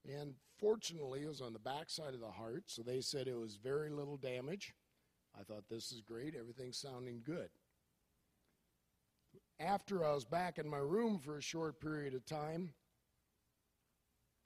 And 0.06 0.34
fortunately, 0.58 1.22
it 1.22 1.28
was 1.28 1.40
on 1.40 1.52
the 1.52 1.58
back 1.58 1.88
side 1.88 2.14
of 2.14 2.20
the 2.20 2.30
heart, 2.30 2.64
so 2.66 2.82
they 2.82 3.00
said 3.00 3.26
it 3.26 3.38
was 3.38 3.56
very 3.56 3.90
little 3.90 4.16
damage. 4.16 4.74
I 5.38 5.42
thought 5.42 5.64
this 5.68 5.92
is 5.92 6.00
great, 6.00 6.34
everything's 6.38 6.78
sounding 6.78 7.22
good. 7.24 7.48
After 9.58 10.04
I 10.04 10.12
was 10.12 10.24
back 10.24 10.58
in 10.58 10.68
my 10.68 10.78
room 10.78 11.18
for 11.18 11.38
a 11.38 11.42
short 11.42 11.80
period 11.80 12.14
of 12.14 12.26
time, 12.26 12.74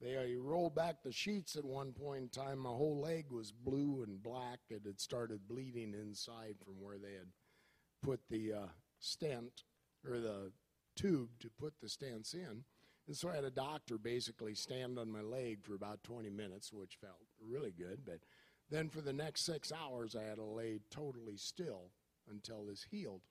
they 0.01 0.37
rolled 0.37 0.77
back 0.77 1.03
the 1.03 1.13
sheets 1.13 1.57
at 1.57 1.65
one 1.65 1.93
point 1.93 2.23
in 2.23 2.29
time. 2.29 2.61
My 2.61 2.71
whole 2.71 3.01
leg 3.01 3.33
was 3.33 3.51
blue 3.51 4.05
and 4.07 4.23
black. 4.23 4.61
It 4.71 4.83
had 4.87 5.01
started 5.01 5.49
bleeding 5.49 5.93
inside 5.93 6.57
from 6.65 6.75
where 6.81 6.99
they 6.99 7.15
had 7.15 7.33
put 8.03 8.21
the 8.31 8.53
uh, 8.53 8.67
stent 9.01 9.65
or 10.09 10.21
the 10.21 10.53
tube 10.95 11.31
to 11.41 11.51
put 11.59 11.75
the 11.81 11.89
stents 11.89 12.33
in. 12.33 12.65
And 13.09 13.17
so 13.17 13.31
I 13.31 13.37
had 13.37 13.45
a 13.45 13.51
doctor 13.51 13.97
basically 13.97 14.55
stand 14.55 14.99
on 14.99 15.11
my 15.11 15.23
leg 15.23 15.65
for 15.65 15.75
about 15.75 16.05
20 16.05 16.29
minutes, 16.29 16.75
which 16.75 16.99
felt 17.01 17.17
really 17.43 17.73
good. 17.73 18.01
But 18.05 18.19
then 18.71 18.91
for 18.91 19.01
the 19.01 19.15
next 19.15 19.47
six 19.47 19.73
hours, 19.73 20.15
I 20.15 20.25
had 20.25 20.37
to 20.37 20.45
lay 20.45 20.81
totally 20.91 21.39
still 21.39 21.91
until 22.31 22.67
this 22.67 22.87
healed. 22.91 23.23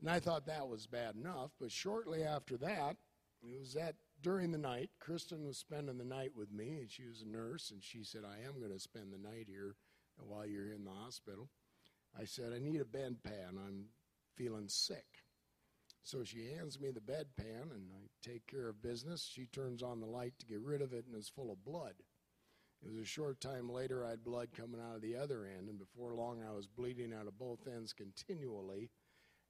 And 0.00 0.08
I 0.08 0.20
thought 0.20 0.46
that 0.46 0.68
was 0.68 0.86
bad 0.86 1.16
enough. 1.16 1.50
But 1.58 1.72
shortly 1.72 2.22
after 2.22 2.56
that, 2.58 2.96
it 3.42 3.58
was 3.58 3.74
that 3.74 3.96
during 4.22 4.52
the 4.52 4.58
night, 4.58 4.90
Kristen 5.00 5.44
was 5.44 5.58
spending 5.58 5.98
the 5.98 6.04
night 6.04 6.30
with 6.36 6.52
me, 6.52 6.78
and 6.78 6.90
she 6.90 7.06
was 7.06 7.22
a 7.22 7.28
nurse, 7.28 7.72
and 7.72 7.82
she 7.82 8.04
said, 8.04 8.22
I 8.24 8.46
am 8.46 8.60
going 8.60 8.72
to 8.72 8.78
spend 8.78 9.12
the 9.12 9.18
night 9.18 9.46
here 9.48 9.74
while 10.16 10.46
you're 10.46 10.72
in 10.72 10.84
the 10.84 10.90
hospital. 10.90 11.48
I 12.18 12.24
said, 12.24 12.52
I 12.54 12.60
need 12.60 12.80
a 12.80 12.84
bedpan. 12.84 13.58
I'm 13.58 13.86
feeling 14.36 14.68
sick. 14.68 15.25
So 16.06 16.22
she 16.22 16.46
hands 16.54 16.78
me 16.78 16.92
the 16.92 17.00
bedpan, 17.00 17.72
and 17.74 17.90
I 17.92 18.06
take 18.22 18.46
care 18.46 18.68
of 18.68 18.80
business. 18.80 19.28
She 19.28 19.46
turns 19.46 19.82
on 19.82 19.98
the 19.98 20.06
light 20.06 20.34
to 20.38 20.46
get 20.46 20.60
rid 20.60 20.80
of 20.80 20.92
it, 20.92 21.04
and 21.04 21.16
it's 21.16 21.28
full 21.28 21.50
of 21.50 21.64
blood. 21.64 21.94
It 22.80 22.92
was 22.92 23.02
a 23.02 23.04
short 23.04 23.40
time 23.40 23.68
later, 23.68 24.04
I 24.04 24.10
had 24.10 24.22
blood 24.22 24.50
coming 24.56 24.80
out 24.80 24.94
of 24.94 25.02
the 25.02 25.16
other 25.16 25.44
end, 25.44 25.68
and 25.68 25.80
before 25.80 26.14
long, 26.14 26.44
I 26.48 26.52
was 26.52 26.68
bleeding 26.68 27.12
out 27.12 27.26
of 27.26 27.36
both 27.36 27.66
ends 27.66 27.92
continually. 27.92 28.92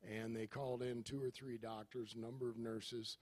And 0.02 0.34
they 0.34 0.46
called 0.46 0.82
in 0.82 1.02
two 1.02 1.22
or 1.22 1.28
three 1.28 1.58
doctors, 1.58 2.14
a 2.16 2.20
number 2.20 2.48
of 2.48 2.56
nurses, 2.56 3.18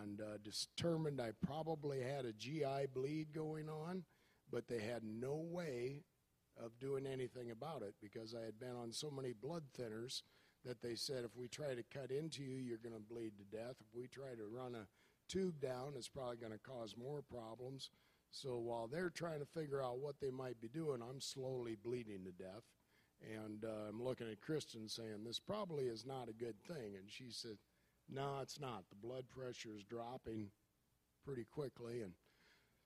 and 0.00 0.20
uh, 0.20 0.38
determined 0.44 1.20
I 1.20 1.32
probably 1.44 2.02
had 2.02 2.24
a 2.24 2.32
GI 2.32 2.86
bleed 2.94 3.32
going 3.34 3.68
on, 3.68 4.04
but 4.48 4.68
they 4.68 4.78
had 4.78 5.02
no 5.02 5.34
way 5.34 6.04
of 6.56 6.78
doing 6.78 7.04
anything 7.04 7.50
about 7.50 7.82
it 7.82 7.94
because 8.00 8.32
I 8.32 8.44
had 8.44 8.60
been 8.60 8.76
on 8.76 8.92
so 8.92 9.10
many 9.10 9.32
blood 9.32 9.64
thinners 9.76 10.22
that 10.64 10.80
they 10.82 10.94
said 10.94 11.24
if 11.24 11.36
we 11.36 11.48
try 11.48 11.74
to 11.74 11.82
cut 11.92 12.10
into 12.10 12.42
you, 12.42 12.56
you're 12.56 12.78
going 12.78 12.94
to 12.94 13.14
bleed 13.14 13.32
to 13.38 13.56
death. 13.56 13.76
If 13.80 13.94
we 13.94 14.06
try 14.06 14.34
to 14.36 14.46
run 14.46 14.74
a 14.74 14.86
tube 15.28 15.60
down, 15.60 15.92
it's 15.96 16.08
probably 16.08 16.36
going 16.36 16.52
to 16.52 16.58
cause 16.58 16.96
more 16.96 17.22
problems. 17.22 17.90
So 18.30 18.58
while 18.58 18.88
they're 18.88 19.10
trying 19.10 19.40
to 19.40 19.46
figure 19.46 19.82
out 19.82 19.98
what 19.98 20.16
they 20.20 20.30
might 20.30 20.60
be 20.60 20.68
doing, 20.68 21.00
I'm 21.02 21.20
slowly 21.20 21.76
bleeding 21.82 22.24
to 22.24 22.32
death. 22.32 22.64
And 23.22 23.64
uh, 23.64 23.88
I'm 23.88 24.02
looking 24.02 24.28
at 24.30 24.40
Kristen 24.40 24.88
saying, 24.88 25.24
This 25.24 25.38
probably 25.38 25.84
is 25.84 26.04
not 26.04 26.28
a 26.28 26.32
good 26.32 26.56
thing. 26.66 26.96
And 26.98 27.08
she 27.08 27.26
said, 27.30 27.56
No, 28.10 28.38
it's 28.42 28.60
not. 28.60 28.84
The 28.90 29.06
blood 29.06 29.24
pressure 29.30 29.70
is 29.74 29.84
dropping 29.84 30.48
pretty 31.24 31.44
quickly. 31.44 32.02
And 32.02 32.12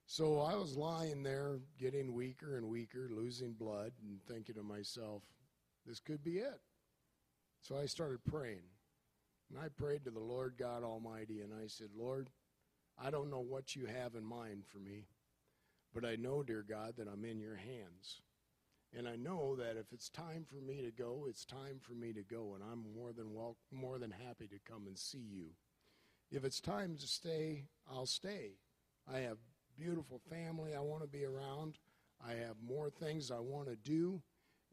so 0.05 0.39
I 0.39 0.55
was 0.55 0.77
lying 0.77 1.23
there 1.23 1.59
getting 1.79 2.13
weaker 2.13 2.57
and 2.57 2.69
weaker, 2.69 3.09
losing 3.11 3.53
blood, 3.53 3.91
and 4.01 4.21
thinking 4.27 4.55
to 4.55 4.63
myself, 4.63 5.23
This 5.85 5.99
could 5.99 6.23
be 6.23 6.37
it. 6.37 6.61
So 7.61 7.77
I 7.77 7.85
started 7.85 8.23
praying. 8.23 8.63
And 9.49 9.59
I 9.59 9.67
prayed 9.69 10.05
to 10.05 10.11
the 10.11 10.19
Lord 10.19 10.55
God 10.57 10.83
Almighty, 10.83 11.41
and 11.41 11.51
I 11.53 11.67
said, 11.67 11.89
Lord, 11.97 12.29
I 13.01 13.09
don't 13.09 13.31
know 13.31 13.39
what 13.39 13.75
you 13.75 13.85
have 13.85 14.15
in 14.15 14.23
mind 14.23 14.63
for 14.65 14.77
me, 14.77 15.07
but 15.93 16.05
I 16.05 16.15
know, 16.17 16.43
dear 16.43 16.63
God, 16.67 16.95
that 16.97 17.07
I'm 17.07 17.25
in 17.25 17.39
your 17.39 17.55
hands. 17.55 18.21
And 18.95 19.07
I 19.07 19.15
know 19.15 19.55
that 19.55 19.77
if 19.77 19.91
it's 19.91 20.09
time 20.09 20.45
for 20.47 20.61
me 20.61 20.81
to 20.81 20.91
go, 20.91 21.25
it's 21.27 21.45
time 21.45 21.79
for 21.79 21.93
me 21.93 22.13
to 22.13 22.23
go, 22.23 22.55
and 22.55 22.63
I'm 22.63 22.85
more 22.95 23.11
than 23.11 23.33
well, 23.33 23.57
more 23.71 23.97
than 23.97 24.11
happy 24.11 24.47
to 24.47 24.71
come 24.71 24.87
and 24.87 24.97
see 24.97 25.25
you. 25.31 25.47
If 26.31 26.43
it's 26.43 26.61
time 26.61 26.95
to 26.97 27.07
stay, 27.07 27.65
I'll 27.91 28.05
stay. 28.05 28.57
I 29.11 29.19
have 29.19 29.37
beautiful 29.75 30.21
family 30.29 30.75
I 30.75 30.81
want 30.81 31.01
to 31.01 31.07
be 31.07 31.25
around. 31.25 31.77
I 32.23 32.33
have 32.33 32.57
more 32.63 32.89
things 32.89 33.31
I 33.31 33.39
want 33.39 33.67
to 33.67 33.75
do. 33.75 34.21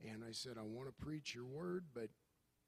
And 0.06 0.22
I 0.22 0.32
said, 0.32 0.56
I 0.58 0.62
want 0.62 0.88
to 0.88 1.04
preach 1.04 1.34
your 1.34 1.46
word, 1.46 1.84
but 1.94 2.08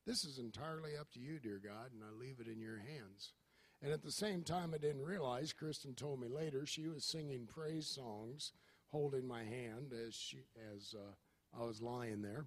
this 0.09 0.25
is 0.25 0.39
entirely 0.39 0.97
up 0.99 1.11
to 1.13 1.21
you, 1.21 1.39
dear 1.39 1.61
God, 1.63 1.93
and 1.93 2.03
I 2.03 2.19
leave 2.19 2.41
it 2.41 2.51
in 2.51 2.59
your 2.59 2.79
hands. 2.79 3.35
And 3.83 3.93
at 3.93 4.03
the 4.03 4.11
same 4.11 4.43
time, 4.43 4.73
I 4.75 4.79
didn't 4.79 5.05
realize, 5.05 5.53
Kristen 5.53 5.95
told 5.95 6.19
me 6.19 6.29
later, 6.29 6.65
she 6.65 6.89
was 6.89 7.05
singing 7.05 7.47
praise 7.47 7.87
songs, 7.87 8.53
holding 8.87 9.29
my 9.29 9.45
hand 9.45 9.93
as, 9.93 10.15
she, 10.15 10.39
as 10.75 10.95
uh, 10.97 11.61
I 11.61 11.67
was 11.67 11.83
lying 11.83 12.23
there. 12.23 12.47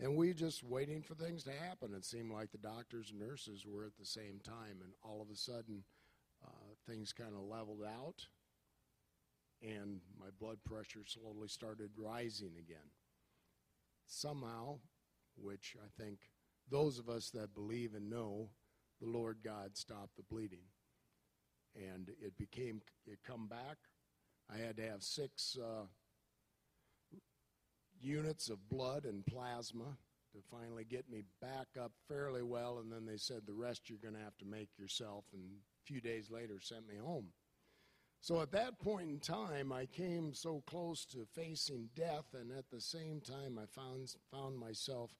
And 0.00 0.16
we 0.16 0.32
just 0.32 0.64
waiting 0.64 1.02
for 1.02 1.14
things 1.14 1.44
to 1.44 1.52
happen. 1.52 1.92
It 1.94 2.06
seemed 2.06 2.32
like 2.32 2.50
the 2.50 2.58
doctors 2.58 3.10
and 3.10 3.20
nurses 3.20 3.66
were 3.66 3.84
at 3.84 3.98
the 3.98 4.06
same 4.06 4.40
time, 4.42 4.78
and 4.82 4.92
all 5.02 5.20
of 5.20 5.28
a 5.30 5.36
sudden, 5.36 5.84
uh, 6.42 6.74
things 6.86 7.12
kind 7.12 7.34
of 7.34 7.42
leveled 7.42 7.84
out, 7.84 8.26
and 9.62 10.00
my 10.18 10.28
blood 10.40 10.58
pressure 10.64 11.04
slowly 11.06 11.48
started 11.48 11.90
rising 11.98 12.52
again. 12.58 12.90
Somehow, 14.06 14.78
which 15.36 15.76
I 15.82 16.02
think 16.02 16.18
those 16.70 16.98
of 16.98 17.08
us 17.08 17.30
that 17.30 17.54
believe 17.54 17.94
and 17.94 18.10
know 18.10 18.50
the 19.00 19.08
Lord 19.08 19.38
God 19.44 19.76
stopped 19.76 20.16
the 20.16 20.22
bleeding. 20.22 20.64
And 21.76 22.10
it 22.20 22.36
became, 22.38 22.80
it 23.06 23.18
come 23.26 23.48
back. 23.48 23.76
I 24.52 24.58
had 24.58 24.76
to 24.76 24.88
have 24.88 25.02
six 25.02 25.58
uh, 25.60 25.86
units 28.00 28.48
of 28.48 28.68
blood 28.68 29.04
and 29.04 29.26
plasma 29.26 29.96
to 30.32 30.38
finally 30.50 30.84
get 30.84 31.10
me 31.10 31.24
back 31.40 31.68
up 31.80 31.92
fairly 32.08 32.42
well. 32.42 32.78
And 32.78 32.92
then 32.92 33.06
they 33.06 33.16
said 33.16 33.42
the 33.46 33.54
rest 33.54 33.88
you're 33.88 33.98
going 33.98 34.14
to 34.14 34.20
have 34.20 34.36
to 34.38 34.44
make 34.44 34.78
yourself. 34.78 35.24
And 35.32 35.42
a 35.42 35.84
few 35.84 36.00
days 36.00 36.30
later, 36.30 36.60
sent 36.60 36.86
me 36.88 36.96
home. 36.96 37.26
So 38.20 38.40
at 38.40 38.52
that 38.52 38.78
point 38.78 39.10
in 39.10 39.18
time, 39.18 39.70
I 39.70 39.84
came 39.84 40.32
so 40.32 40.62
close 40.66 41.04
to 41.06 41.26
facing 41.34 41.90
death, 41.94 42.24
and 42.32 42.50
at 42.52 42.70
the 42.70 42.80
same 42.80 43.20
time, 43.20 43.58
I 43.62 43.66
found, 43.66 44.14
found 44.32 44.58
myself 44.58 45.10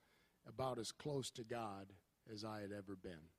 about 0.48 0.78
as 0.78 0.92
close 0.92 1.30
to 1.32 1.44
God 1.44 1.92
as 2.32 2.44
I 2.44 2.60
had 2.60 2.72
ever 2.72 2.96
been. 2.96 3.30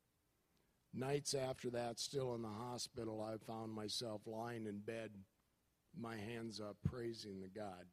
Nights 0.94 1.34
after 1.34 1.70
that, 1.72 2.00
still 2.00 2.36
in 2.36 2.42
the 2.42 2.48
hospital, 2.48 3.22
I 3.22 3.38
found 3.46 3.74
myself 3.74 4.22
lying 4.26 4.66
in 4.66 4.80
bed, 4.80 5.12
my 5.98 6.16
hands 6.16 6.62
up, 6.62 6.78
praising 6.84 7.42
the 7.42 7.50
God, 7.50 7.86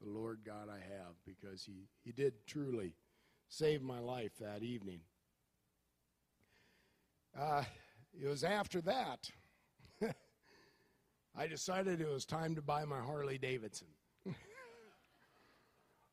the 0.00 0.08
Lord 0.08 0.40
God 0.44 0.68
I 0.70 0.78
have, 0.78 1.14
because 1.24 1.64
He, 1.64 1.88
he 2.04 2.12
did 2.12 2.46
truly 2.46 2.94
save 3.48 3.82
my 3.82 3.98
life 3.98 4.32
that 4.40 4.62
evening. 4.62 5.00
Uh, 7.36 7.64
it 8.18 8.26
was 8.28 8.44
after 8.44 8.80
that 8.82 9.30
I 11.36 11.46
decided 11.46 12.00
it 12.00 12.08
was 12.08 12.24
time 12.24 12.54
to 12.54 12.62
buy 12.62 12.84
my 12.84 13.00
Harley 13.00 13.38
Davidson. 13.38 13.88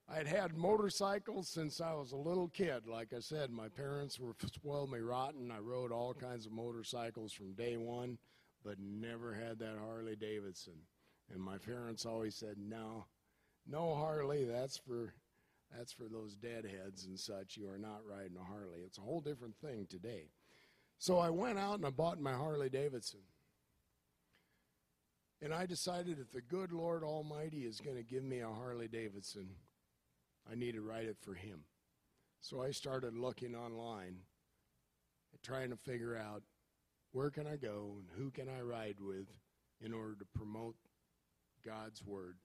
I'd 0.10 0.27
had 0.27 0.57
motorcycles 0.57 1.48
since 1.48 1.79
I 1.79 1.93
was 1.93 2.12
a 2.12 2.17
little 2.17 2.50
kid. 2.50 2.88
Like 2.88 3.13
I 3.13 3.19
said, 3.19 3.51
my 3.51 3.69
parents 3.69 4.19
were 4.19 4.36
spoiled 4.45 4.91
me 4.91 5.00
rotten. 5.00 5.51
I 5.51 5.60
rode 5.60 5.91
all 5.91 6.13
kinds 6.13 6.45
of 6.45 6.51
motorcycles 6.51 7.31
from 7.31 7.53
day 7.53 7.77
one, 7.77 8.17
but 8.63 8.79
never 8.79 9.33
had 9.33 9.60
that 9.60 9.77
Harley 9.79 10.15
Davidson. 10.15 10.74
And 11.33 11.41
my 11.41 11.57
parents 11.57 12.05
always 12.05 12.36
said, 12.36 12.57
"No, 12.57 13.05
no 13.65 13.95
Harley. 13.95 14.43
That's 14.45 14.77
for 14.77 15.13
that's 15.75 15.93
for 15.93 16.10
those 16.10 16.36
deadheads 16.36 17.05
and 17.05 17.17
such. 17.17 17.57
You 17.57 17.69
are 17.69 17.79
not 17.79 18.05
riding 18.05 18.38
a 18.38 18.43
Harley. 18.43 18.81
It's 18.86 18.98
a 18.98 19.01
whole 19.01 19.22
different 19.22 19.55
thing 19.57 19.88
today." 19.89 20.31
So 20.98 21.17
I 21.17 21.29
went 21.29 21.57
out 21.57 21.75
and 21.75 21.86
I 21.86 21.89
bought 21.89 22.19
my 22.19 22.33
Harley 22.33 22.69
Davidson. 22.69 23.22
And 25.41 25.53
I 25.53 25.65
decided 25.65 26.19
if 26.19 26.31
the 26.31 26.41
good 26.41 26.72
Lord 26.72 27.03
Almighty 27.03 27.65
is 27.65 27.81
going 27.81 27.98
to 27.98 28.03
give 28.03 28.24
me 28.24 28.39
a 28.39 28.48
Harley 28.48 28.88
Davidson, 28.88 29.50
I 30.49 30.56
need 30.56 30.73
to 30.73 30.82
write 30.82 31.06
it 31.06 31.17
for 31.21 31.34
Him. 31.34 31.62
So 32.41 32.62
I 32.62 32.71
started 32.71 33.15
looking 33.17 33.56
online, 33.56 34.17
trying 35.43 35.69
to 35.69 35.77
figure 35.77 36.17
out 36.17 36.43
where 37.12 37.29
can 37.29 37.47
I 37.47 37.56
go 37.56 37.97
and 37.99 38.08
who 38.17 38.32
can 38.32 38.49
I 38.49 38.62
ride 38.62 38.99
with 38.99 39.27
in 39.82 39.93
order 39.93 40.15
to 40.15 40.25
promote 40.36 40.75
God's 41.65 42.03
Word. 42.03 42.38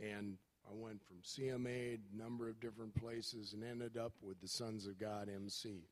And 0.00 0.36
I 0.68 0.74
went 0.74 1.02
from 1.02 1.18
CMA, 1.24 1.94
a 1.94 2.16
number 2.16 2.48
of 2.48 2.60
different 2.60 2.94
places, 2.94 3.54
and 3.54 3.64
ended 3.64 3.96
up 3.96 4.12
with 4.20 4.40
the 4.40 4.48
Sons 4.48 4.86
of 4.86 4.98
God 4.98 5.28
MC. 5.34 5.88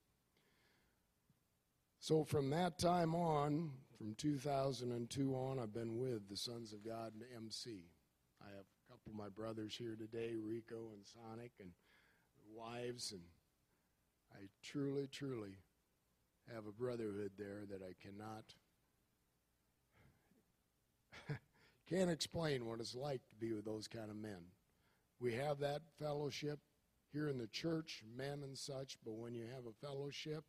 So 1.98 2.24
from 2.24 2.50
that 2.50 2.78
time 2.78 3.14
on, 3.14 3.70
from 3.96 4.14
2002 4.14 5.34
on, 5.34 5.58
I've 5.58 5.72
been 5.72 5.98
with 5.98 6.28
the 6.28 6.36
Sons 6.36 6.72
of 6.72 6.84
God 6.84 7.12
MC. 7.34 7.84
I 8.42 8.54
have 8.54 8.66
couple 9.06 9.24
of 9.24 9.24
my 9.24 9.42
brothers 9.42 9.76
here 9.76 9.96
today, 9.96 10.34
Rico 10.42 10.90
and 10.94 11.04
Sonic, 11.04 11.52
and 11.60 11.70
wives, 12.54 13.12
and 13.12 13.20
I 14.32 14.46
truly, 14.62 15.06
truly 15.06 15.58
have 16.52 16.66
a 16.66 16.72
brotherhood 16.72 17.32
there 17.38 17.62
that 17.70 17.82
I 17.82 17.94
cannot 18.00 18.54
can't 21.88 22.10
explain 22.10 22.66
what 22.66 22.80
it's 22.80 22.94
like 22.94 23.20
to 23.28 23.36
be 23.36 23.52
with 23.52 23.64
those 23.64 23.88
kind 23.88 24.10
of 24.10 24.16
men. 24.16 24.50
We 25.20 25.34
have 25.34 25.58
that 25.60 25.82
fellowship 25.98 26.58
here 27.12 27.28
in 27.28 27.38
the 27.38 27.48
church, 27.48 28.02
men 28.16 28.42
and 28.42 28.56
such, 28.56 28.98
but 29.04 29.14
when 29.14 29.34
you 29.34 29.44
have 29.54 29.66
a 29.66 29.86
fellowship 29.86 30.44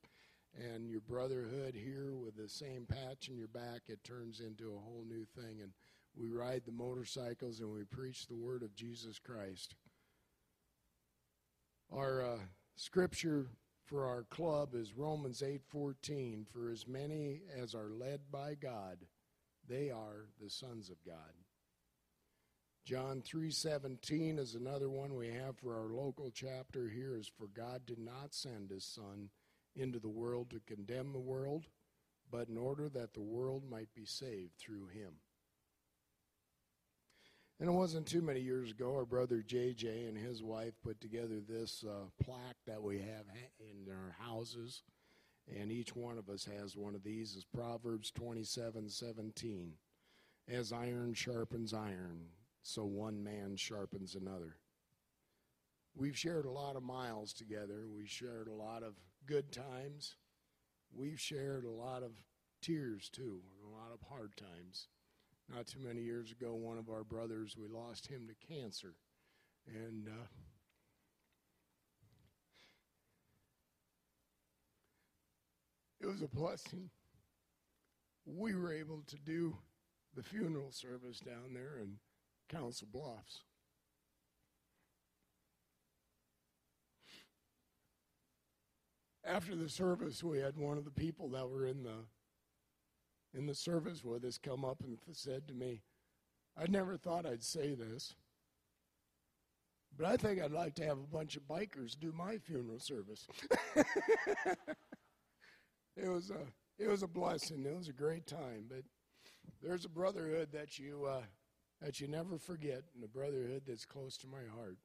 and 0.56 0.89
your 0.89 1.02
brotherhood 1.02 1.76
here 1.76 2.15
with 2.15 2.36
the 2.36 2.50
same 2.50 2.86
patch 2.88 3.30
in 3.30 3.38
your 3.38 3.48
back, 3.48 3.82
it 3.88 4.04
turns 4.04 4.39
into 4.39 4.74
a 4.74 4.80
whole 4.80 5.06
new 5.08 5.26
thing. 5.36 5.62
And 5.62 5.72
we 6.19 6.30
ride 6.30 6.63
the 6.65 6.71
motorcycles 6.71 7.60
and 7.60 7.71
we 7.71 7.84
preach 7.84 8.27
the 8.27 8.36
word 8.36 8.63
of 8.63 8.75
Jesus 8.75 9.19
Christ. 9.19 9.75
Our 11.93 12.21
uh, 12.21 12.39
scripture 12.75 13.47
for 13.86 14.06
our 14.06 14.23
club 14.23 14.75
is 14.75 14.97
Romans 14.97 15.41
8:14 15.41 16.45
for 16.47 16.69
as 16.69 16.88
many 16.88 17.41
as 17.56 17.73
are 17.73 17.89
led 17.89 18.32
by 18.32 18.56
God 18.56 18.97
they 19.67 19.89
are 19.91 20.27
the 20.41 20.49
sons 20.49 20.89
of 20.89 21.03
God. 21.06 21.34
John 22.86 23.21
3:17 23.21 24.39
is 24.39 24.56
another 24.56 24.89
one 24.89 25.15
we 25.15 25.30
have 25.30 25.58
for 25.58 25.75
our 25.75 25.89
local 25.93 26.32
chapter 26.32 26.88
here 26.88 27.15
is 27.15 27.27
for 27.27 27.47
God 27.47 27.86
did 27.86 27.99
not 27.99 28.34
send 28.34 28.69
his 28.69 28.86
son 28.86 29.30
into 29.75 29.99
the 29.99 30.08
world 30.10 30.49
to 30.51 30.62
condemn 30.62 31.12
the 31.12 31.19
world, 31.19 31.67
but 32.32 32.47
in 32.47 32.58
order 32.58 32.88
that 32.89 33.13
the 33.13 33.21
world 33.21 33.69
might 33.69 33.93
be 33.93 34.06
saved 34.06 34.58
through 34.58 34.88
him. 34.88 35.19
And 37.60 37.70
it 37.70 37.74
wasn't 37.74 38.06
too 38.06 38.22
many 38.22 38.39
years 38.39 38.70
ago, 38.70 38.93
our 38.93 39.06
brother 39.06 39.43
JJ 39.46 40.08
and 40.08 40.15
his 40.15 40.43
wife 40.43 40.74
put 40.84 41.02
together 41.02 41.39
this 41.39 41.84
uh, 41.88 42.06
plaque 42.24 42.58
that 42.67 42.84
we 42.84 43.00
have 43.00 43.26
in 43.60 43.91
our 43.91 44.15
houses, 44.20 44.84
and 45.48 45.72
each 45.72 45.96
one 45.96 46.20
of 46.20 46.30
us 46.30 46.46
has 46.46 46.78
one 46.78 46.93
of 46.93 47.04
these. 47.04 47.36
Is 47.36 47.46
Proverbs 47.46 48.12
twenty-seven 48.12 48.89
seventeen, 48.89 49.74
as 50.48 50.72
iron 50.72 51.15
sharpens 51.15 51.74
iron, 51.74 52.28
so 52.62 52.86
one 52.86 53.24
man 53.24 53.56
sharpens 53.56 54.13
another. 54.13 54.58
We've 55.96 56.17
shared 56.17 56.46
a 56.46 56.52
lot 56.52 56.76
of 56.76 56.84
miles 56.84 57.34
together. 57.34 57.88
We've 57.91 58.08
shared 58.08 58.48
a 58.48 58.54
lot 58.54 58.84
of 58.84 58.93
good 59.26 59.52
times. 59.52 60.15
We've 60.93 61.20
shared 61.20 61.65
a 61.65 61.72
lot 61.72 62.04
of 62.04 62.12
tears 62.62 63.10
too, 63.10 63.41
and 63.56 63.67
a 63.67 63.76
lot 63.76 63.91
of 63.91 64.08
hard 64.08 64.38
times. 64.38 64.89
Not 65.53 65.67
too 65.67 65.79
many 65.79 66.01
years 66.01 66.31
ago, 66.31 66.53
one 66.53 66.77
of 66.77 66.89
our 66.89 67.03
brothers, 67.03 67.55
we 67.57 67.67
lost 67.67 68.07
him 68.07 68.27
to 68.27 68.53
cancer. 68.53 68.95
And 69.67 70.07
uh, 70.07 70.27
it 76.01 76.07
was 76.07 76.21
a 76.21 76.27
blessing. 76.27 76.89
We 78.25 78.55
were 78.55 78.73
able 78.73 79.03
to 79.07 79.17
do 79.17 79.57
the 80.15 80.23
funeral 80.23 80.71
service 80.71 81.19
down 81.19 81.53
there 81.53 81.79
in 81.81 81.95
Council 82.49 82.88
Bluffs. 82.91 83.43
after 89.27 89.55
the 89.55 89.69
service, 89.69 90.23
we 90.23 90.39
had 90.39 90.57
one 90.57 90.77
of 90.77 90.86
the 90.86 90.91
people 90.91 91.29
that 91.29 91.49
were 91.49 91.65
in 91.65 91.83
the 91.83 92.05
in 93.38 93.45
the 93.45 93.56
service 93.56 94.04
with 94.04 94.26
us 94.26 94.38
come 94.38 94.65
up 94.65 94.82
and 94.84 94.97
said 95.12 95.47
to 95.47 95.54
me, 95.54 95.84
"I 96.58 96.65
never 96.67 96.97
thought 96.97 97.26
I'd 97.26 97.43
say 97.43 97.76
this, 97.76 98.15
but 99.95 100.08
I 100.08 100.17
think 100.17 100.41
I'd 100.41 100.52
like 100.52 100.73
to 100.76 100.86
have 100.86 100.97
a 100.97 101.08
bunch 101.08 101.38
of 101.38 101.43
bikers 101.43 101.97
do 101.97 102.12
my 102.12 102.39
funeral 102.39 102.80
service." 102.80 103.28
it 105.95 106.08
was 106.10 106.32
a 106.32 106.47
it 106.80 106.88
was 106.88 107.04
a 107.04 107.08
blessing. 107.08 107.65
It 107.65 107.76
was 107.76 107.89
a 107.89 107.93
great 107.93 108.26
time, 108.26 108.65
but 108.67 108.84
there's 109.62 109.86
a 109.86 109.89
brotherhood 109.89 110.52
that 110.54 110.80
you 110.80 111.06
uh, 111.06 111.21
that 111.82 112.00
you 112.00 112.08
never 112.08 112.39
forget, 112.39 112.84
and 112.95 113.04
a 113.04 113.08
brotherhood 113.08 113.63
that's 113.67 113.86
close 113.86 114.17
to 114.17 114.28
my 114.28 114.45
heart. 114.56 114.78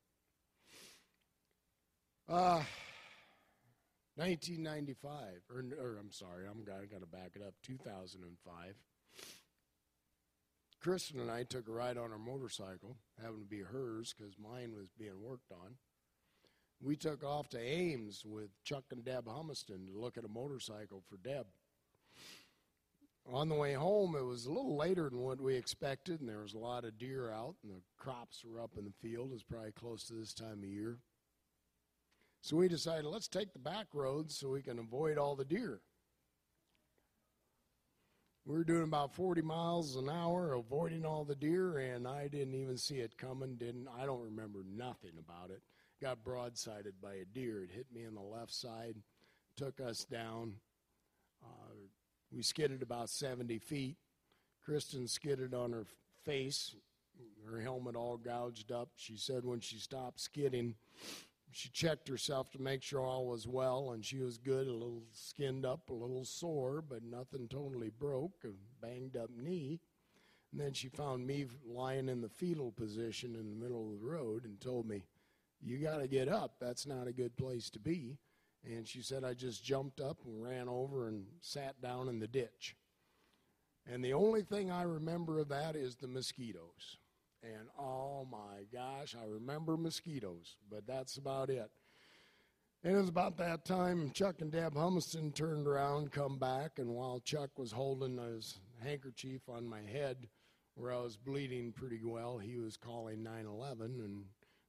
Uh, 2.28 2.62
1995, 4.16 5.10
or, 5.48 5.64
or 5.80 5.98
I'm 5.98 6.12
sorry, 6.12 6.44
I'm 6.46 6.64
got 6.64 7.00
to 7.00 7.06
back 7.06 7.32
it 7.34 7.42
up. 7.42 7.54
2005. 7.62 8.74
Kristen 10.80 11.20
and 11.20 11.30
I 11.30 11.44
took 11.44 11.68
a 11.68 11.72
ride 11.72 11.96
on 11.96 12.10
our 12.10 12.18
motorcycle, 12.18 12.96
happened 13.20 13.42
to 13.42 13.56
be 13.56 13.62
hers 13.62 14.12
because 14.16 14.34
mine 14.36 14.74
was 14.76 14.88
being 14.98 15.22
worked 15.22 15.52
on. 15.52 15.76
We 16.82 16.96
took 16.96 17.22
off 17.22 17.48
to 17.50 17.60
Ames 17.60 18.24
with 18.26 18.50
Chuck 18.64 18.84
and 18.90 19.04
Deb 19.04 19.26
Humiston 19.26 19.86
to 19.86 20.00
look 20.00 20.18
at 20.18 20.24
a 20.24 20.28
motorcycle 20.28 21.04
for 21.08 21.16
Deb. 21.16 21.46
On 23.32 23.48
the 23.48 23.54
way 23.54 23.74
home, 23.74 24.16
it 24.16 24.24
was 24.24 24.46
a 24.46 24.50
little 24.52 24.76
later 24.76 25.08
than 25.08 25.20
what 25.20 25.40
we 25.40 25.54
expected, 25.54 26.20
and 26.20 26.28
there 26.28 26.40
was 26.40 26.54
a 26.54 26.58
lot 26.58 26.84
of 26.84 26.98
deer 26.98 27.30
out, 27.30 27.54
and 27.62 27.72
the 27.72 27.82
crops 27.96 28.44
were 28.44 28.60
up 28.60 28.72
in 28.76 28.84
the 28.84 29.08
field. 29.08 29.30
It 29.30 29.34
was 29.34 29.44
probably 29.44 29.70
close 29.70 30.04
to 30.08 30.14
this 30.14 30.34
time 30.34 30.58
of 30.58 30.68
year. 30.68 30.98
So 32.42 32.56
we 32.56 32.66
decided 32.66 33.04
let's 33.04 33.28
take 33.28 33.52
the 33.52 33.60
back 33.60 33.86
roads 33.94 34.36
so 34.36 34.50
we 34.50 34.62
can 34.62 34.80
avoid 34.80 35.16
all 35.16 35.36
the 35.36 35.44
deer. 35.44 35.80
We 38.44 38.56
were 38.56 38.64
doing 38.64 38.82
about 38.82 39.14
40 39.14 39.42
miles 39.42 39.94
an 39.94 40.10
hour, 40.10 40.54
avoiding 40.54 41.06
all 41.06 41.24
the 41.24 41.36
deer, 41.36 41.78
and 41.78 42.08
I 42.08 42.26
didn't 42.26 42.56
even 42.56 42.76
see 42.76 42.96
it 42.96 43.16
coming. 43.16 43.54
Didn't 43.54 43.86
I? 43.96 44.06
Don't 44.06 44.24
remember 44.24 44.64
nothing 44.68 45.12
about 45.20 45.50
it. 45.50 45.62
Got 46.00 46.24
broadsided 46.24 46.94
by 47.00 47.14
a 47.14 47.24
deer. 47.24 47.62
It 47.62 47.70
hit 47.70 47.86
me 47.94 48.02
in 48.02 48.16
the 48.16 48.20
left 48.20 48.52
side, 48.52 48.96
took 49.56 49.80
us 49.80 50.04
down. 50.04 50.54
Uh, 51.44 51.74
we 52.32 52.42
skidded 52.42 52.82
about 52.82 53.08
70 53.08 53.60
feet. 53.60 53.96
Kristen 54.64 55.06
skidded 55.06 55.54
on 55.54 55.70
her 55.70 55.86
face, 56.24 56.74
her 57.48 57.60
helmet 57.60 57.94
all 57.94 58.16
gouged 58.16 58.72
up. 58.72 58.88
She 58.96 59.16
said 59.16 59.44
when 59.44 59.60
she 59.60 59.78
stopped 59.78 60.20
skidding, 60.20 60.74
she 61.52 61.68
checked 61.70 62.08
herself 62.08 62.50
to 62.52 62.62
make 62.62 62.82
sure 62.82 63.00
all 63.00 63.26
was 63.26 63.46
well, 63.46 63.92
and 63.92 64.04
she 64.04 64.18
was 64.18 64.38
good, 64.38 64.66
a 64.66 64.72
little 64.72 65.02
skinned 65.12 65.64
up, 65.66 65.90
a 65.90 65.94
little 65.94 66.24
sore, 66.24 66.82
but 66.82 67.02
nothing 67.02 67.48
totally 67.48 67.90
broke, 67.90 68.44
a 68.44 68.48
banged 68.84 69.16
up 69.16 69.30
knee. 69.36 69.80
And 70.50 70.60
then 70.60 70.72
she 70.72 70.88
found 70.88 71.26
me 71.26 71.46
lying 71.66 72.08
in 72.08 72.20
the 72.20 72.28
fetal 72.28 72.72
position 72.72 73.34
in 73.34 73.50
the 73.50 73.56
middle 73.56 73.92
of 73.92 74.00
the 74.00 74.06
road 74.06 74.44
and 74.44 74.60
told 74.60 74.86
me, 74.86 75.04
You 75.60 75.78
got 75.78 75.98
to 75.98 76.08
get 76.08 76.28
up. 76.28 76.56
That's 76.60 76.86
not 76.86 77.06
a 77.06 77.12
good 77.12 77.36
place 77.36 77.70
to 77.70 77.78
be. 77.78 78.18
And 78.64 78.86
she 78.86 79.02
said, 79.02 79.24
I 79.24 79.34
just 79.34 79.64
jumped 79.64 80.00
up 80.00 80.18
and 80.24 80.42
ran 80.42 80.68
over 80.68 81.08
and 81.08 81.26
sat 81.40 81.80
down 81.80 82.08
in 82.08 82.18
the 82.18 82.28
ditch. 82.28 82.76
And 83.90 84.04
the 84.04 84.12
only 84.12 84.42
thing 84.42 84.70
I 84.70 84.82
remember 84.82 85.40
of 85.40 85.48
that 85.48 85.74
is 85.74 85.96
the 85.96 86.06
mosquitoes. 86.06 86.98
And 87.42 87.68
oh 87.78 88.26
my 88.30 88.64
gosh, 88.72 89.16
I 89.20 89.26
remember 89.26 89.76
mosquitoes, 89.76 90.56
but 90.70 90.86
that's 90.86 91.16
about 91.16 91.50
it. 91.50 91.70
And 92.84 92.96
it 92.96 93.00
was 93.00 93.08
about 93.08 93.36
that 93.38 93.64
time 93.64 94.10
Chuck 94.12 94.40
and 94.40 94.50
Deb 94.50 94.74
Humiston 94.74 95.34
turned 95.34 95.66
around, 95.66 96.12
come 96.12 96.38
back, 96.38 96.78
and 96.78 96.90
while 96.90 97.20
Chuck 97.20 97.58
was 97.58 97.72
holding 97.72 98.18
his 98.18 98.58
handkerchief 98.82 99.48
on 99.48 99.68
my 99.68 99.82
head 99.82 100.28
where 100.74 100.92
I 100.92 101.00
was 101.00 101.16
bleeding 101.16 101.72
pretty 101.72 102.00
well, 102.04 102.38
he 102.38 102.58
was 102.58 102.76
calling 102.76 103.22
911, 103.22 104.00
and 104.00 104.24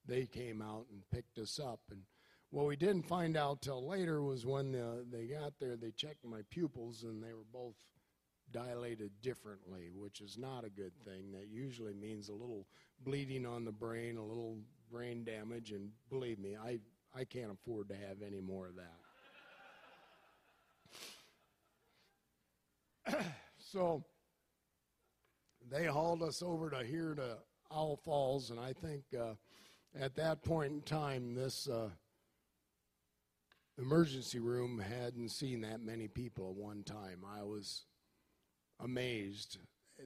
they 0.05 0.25
came 0.25 0.61
out 0.61 0.85
and 0.91 1.01
picked 1.11 1.37
us 1.37 1.59
up. 1.59 1.79
And 1.89 2.01
what 2.49 2.67
we 2.67 2.75
didn't 2.75 3.07
find 3.07 3.37
out 3.37 3.61
till 3.61 3.87
later 3.87 4.21
was 4.21 4.45
when 4.45 4.73
the, 4.73 5.05
they 5.09 5.25
got 5.25 5.53
there, 5.59 5.75
they 5.75 5.91
checked 5.91 6.25
my 6.25 6.41
pupils, 6.49 7.03
and 7.03 7.23
they 7.23 7.33
were 7.33 7.45
both 7.51 7.75
dilated 8.53 9.11
differently, 9.21 9.89
which 9.93 10.21
is 10.21 10.37
not 10.37 10.63
a 10.63 10.69
good 10.69 10.93
thing. 11.03 11.31
That 11.33 11.49
usually 11.51 11.93
means 11.93 12.29
a 12.29 12.33
little 12.33 12.65
bleeding 13.03 13.45
on 13.45 13.65
the 13.65 13.71
brain, 13.73 14.15
a 14.15 14.23
little 14.23 14.59
brain 14.89 15.25
damage, 15.25 15.71
and 15.71 15.89
believe 16.09 16.39
me, 16.39 16.55
I, 16.55 16.79
I 17.13 17.25
can't 17.25 17.51
afford 17.51 17.89
to 17.89 17.95
have 17.95 18.21
any 18.25 18.39
more 18.39 18.67
of 18.67 18.75
that. 23.05 23.25
so 23.57 24.05
they 25.69 25.85
hauled 25.85 26.23
us 26.23 26.41
over 26.41 26.69
to 26.69 26.83
here 26.83 27.15
to 27.15 27.37
Iowa 27.71 27.97
Falls, 27.97 28.51
and 28.51 28.59
I 28.59 28.73
think 28.73 29.03
uh, 29.19 29.33
at 29.99 30.15
that 30.15 30.43
point 30.43 30.71
in 30.71 30.81
time, 30.81 31.33
this 31.33 31.67
uh, 31.67 31.89
emergency 33.77 34.39
room 34.39 34.79
hadn't 34.79 35.29
seen 35.29 35.61
that 35.61 35.81
many 35.81 36.07
people 36.07 36.49
at 36.51 36.55
one 36.55 36.83
time. 36.83 37.21
I 37.27 37.43
was 37.43 37.85
amazed. 38.83 39.57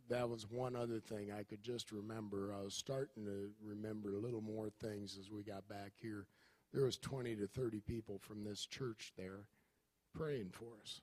That 0.09 0.29
was 0.29 0.49
one 0.49 0.75
other 0.75 0.99
thing 0.99 1.31
I 1.31 1.43
could 1.43 1.63
just 1.63 1.91
remember. 1.91 2.53
I 2.57 2.63
was 2.63 2.73
starting 2.73 3.25
to 3.25 3.49
remember 3.63 4.15
a 4.15 4.19
little 4.19 4.41
more 4.41 4.69
things 4.81 5.17
as 5.19 5.31
we 5.31 5.43
got 5.43 5.67
back 5.67 5.93
here. 5.99 6.27
There 6.73 6.85
was 6.85 6.97
20 6.97 7.35
to 7.37 7.47
30 7.47 7.79
people 7.81 8.19
from 8.19 8.43
this 8.43 8.65
church 8.65 9.13
there 9.17 9.45
praying 10.13 10.49
for 10.51 10.67
us. 10.81 11.01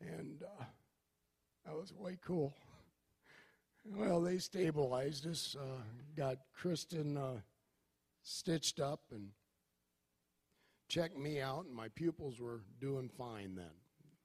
And 0.00 0.42
uh, 0.42 0.64
that 1.66 1.74
was 1.74 1.92
way 1.92 2.16
cool. 2.24 2.54
Well, 3.84 4.20
they 4.20 4.38
stabilized 4.38 5.26
us, 5.26 5.56
uh, 5.58 5.82
got 6.16 6.38
Kristen 6.54 7.16
uh, 7.16 7.40
stitched 8.22 8.78
up, 8.78 9.00
and 9.10 9.28
checked 10.88 11.18
me 11.18 11.40
out, 11.40 11.64
and 11.66 11.74
my 11.74 11.88
pupils 11.88 12.40
were 12.40 12.62
doing 12.80 13.08
fine 13.08 13.56
then. 13.56 13.74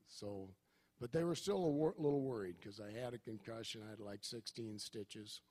So 0.07 0.49
but 0.99 1.11
they 1.11 1.23
were 1.23 1.35
still 1.35 1.63
a 1.63 1.69
wor- 1.69 1.95
little 1.97 2.21
worried 2.21 2.55
because 2.59 2.79
I 2.79 2.97
had 2.99 3.13
a 3.13 3.19
concussion. 3.19 3.81
I 3.85 3.89
had 3.89 3.99
like 3.99 4.23
16 4.23 4.79
stitches, 4.79 5.41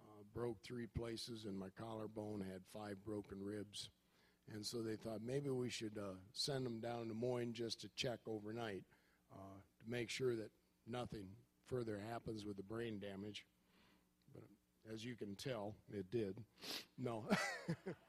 uh, 0.00 0.22
broke 0.34 0.58
three 0.62 0.86
places, 0.86 1.44
and 1.44 1.58
my 1.58 1.68
collarbone 1.78 2.40
had 2.40 2.62
five 2.72 2.96
broken 3.04 3.42
ribs. 3.42 3.90
And 4.52 4.64
so 4.64 4.80
they 4.80 4.96
thought 4.96 5.20
maybe 5.22 5.50
we 5.50 5.68
should 5.68 5.98
uh, 5.98 6.14
send 6.32 6.64
them 6.64 6.80
down 6.80 7.08
to 7.08 7.14
Moines 7.14 7.52
just 7.52 7.80
to 7.82 7.88
check 7.96 8.20
overnight 8.26 8.82
uh, 9.32 9.58
to 9.82 9.90
make 9.90 10.08
sure 10.08 10.34
that 10.36 10.50
nothing 10.86 11.26
further 11.66 12.00
happens 12.10 12.46
with 12.46 12.56
the 12.56 12.62
brain 12.62 12.98
damage. 12.98 13.44
But 14.34 14.44
as 14.92 15.04
you 15.04 15.16
can 15.16 15.36
tell, 15.36 15.74
it 15.92 16.10
did. 16.10 16.38
No. 16.98 17.24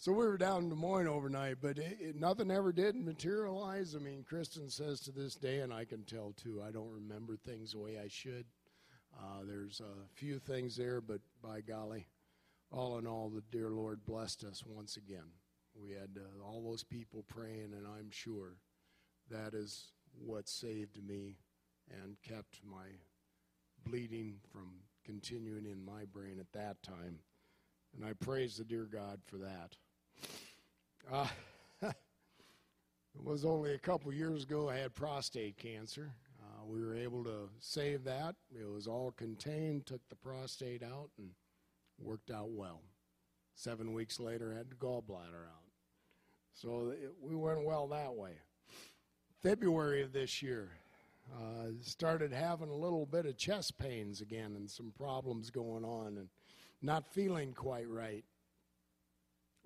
So 0.00 0.12
we 0.12 0.26
were 0.26 0.38
down 0.38 0.62
in 0.62 0.68
Des 0.70 0.76
Moines 0.76 1.08
overnight, 1.08 1.58
but 1.60 1.76
it, 1.76 1.98
it, 2.00 2.16
nothing 2.16 2.50
ever 2.50 2.72
did 2.72 2.96
materialize. 2.96 3.94
I 3.94 3.98
mean, 3.98 4.24
Kristen 4.26 4.70
says 4.70 4.98
to 5.00 5.12
this 5.12 5.34
day, 5.34 5.60
and 5.60 5.74
I 5.74 5.84
can 5.84 6.04
tell 6.04 6.32
too, 6.32 6.62
I 6.66 6.70
don't 6.70 6.90
remember 6.90 7.36
things 7.36 7.72
the 7.72 7.80
way 7.80 7.98
I 8.02 8.08
should. 8.08 8.46
Uh, 9.14 9.44
there's 9.46 9.82
a 9.82 10.08
few 10.14 10.38
things 10.38 10.74
there, 10.74 11.02
but 11.02 11.20
by 11.42 11.60
golly, 11.60 12.06
all 12.72 12.96
in 12.96 13.06
all, 13.06 13.28
the 13.28 13.42
dear 13.52 13.68
Lord 13.68 14.06
blessed 14.06 14.42
us 14.44 14.64
once 14.66 14.96
again. 14.96 15.34
We 15.74 15.90
had 15.90 16.16
uh, 16.16 16.42
all 16.46 16.62
those 16.62 16.82
people 16.82 17.22
praying, 17.28 17.74
and 17.76 17.86
I'm 17.86 18.10
sure 18.10 18.56
that 19.30 19.52
is 19.52 19.92
what 20.18 20.48
saved 20.48 21.06
me 21.06 21.36
and 21.90 22.16
kept 22.26 22.60
my 22.64 22.86
bleeding 23.84 24.36
from 24.50 24.70
continuing 25.04 25.66
in 25.66 25.84
my 25.84 26.06
brain 26.06 26.38
at 26.40 26.52
that 26.54 26.82
time. 26.82 27.18
And 27.94 28.02
I 28.02 28.14
praise 28.14 28.56
the 28.56 28.64
dear 28.64 28.88
God 28.90 29.20
for 29.26 29.36
that. 29.36 29.76
Uh, 31.12 31.26
it 31.82 31.94
was 33.22 33.44
only 33.44 33.74
a 33.74 33.78
couple 33.78 34.12
years 34.12 34.44
ago 34.44 34.68
I 34.68 34.76
had 34.76 34.94
prostate 34.94 35.56
cancer. 35.56 36.12
Uh, 36.40 36.64
we 36.66 36.84
were 36.84 36.96
able 36.96 37.24
to 37.24 37.48
save 37.58 38.04
that. 38.04 38.34
It 38.54 38.68
was 38.68 38.86
all 38.86 39.12
contained, 39.16 39.86
took 39.86 40.06
the 40.08 40.16
prostate 40.16 40.82
out, 40.82 41.10
and 41.18 41.30
worked 41.98 42.30
out 42.30 42.50
well. 42.50 42.82
Seven 43.54 43.92
weeks 43.92 44.18
later, 44.20 44.52
I 44.54 44.58
had 44.58 44.70
the 44.70 44.76
gallbladder 44.76 45.46
out. 45.46 45.70
So 46.54 46.90
it, 46.90 47.12
we 47.20 47.34
went 47.34 47.64
well 47.64 47.86
that 47.88 48.14
way. 48.14 48.32
February 49.42 50.02
of 50.02 50.12
this 50.12 50.42
year, 50.42 50.70
uh, 51.34 51.68
started 51.80 52.32
having 52.32 52.68
a 52.68 52.74
little 52.74 53.06
bit 53.06 53.26
of 53.26 53.36
chest 53.36 53.78
pains 53.78 54.20
again 54.20 54.54
and 54.56 54.68
some 54.68 54.92
problems 54.96 55.50
going 55.50 55.84
on 55.84 56.18
and 56.18 56.28
not 56.82 57.12
feeling 57.12 57.52
quite 57.52 57.88
right. 57.88 58.24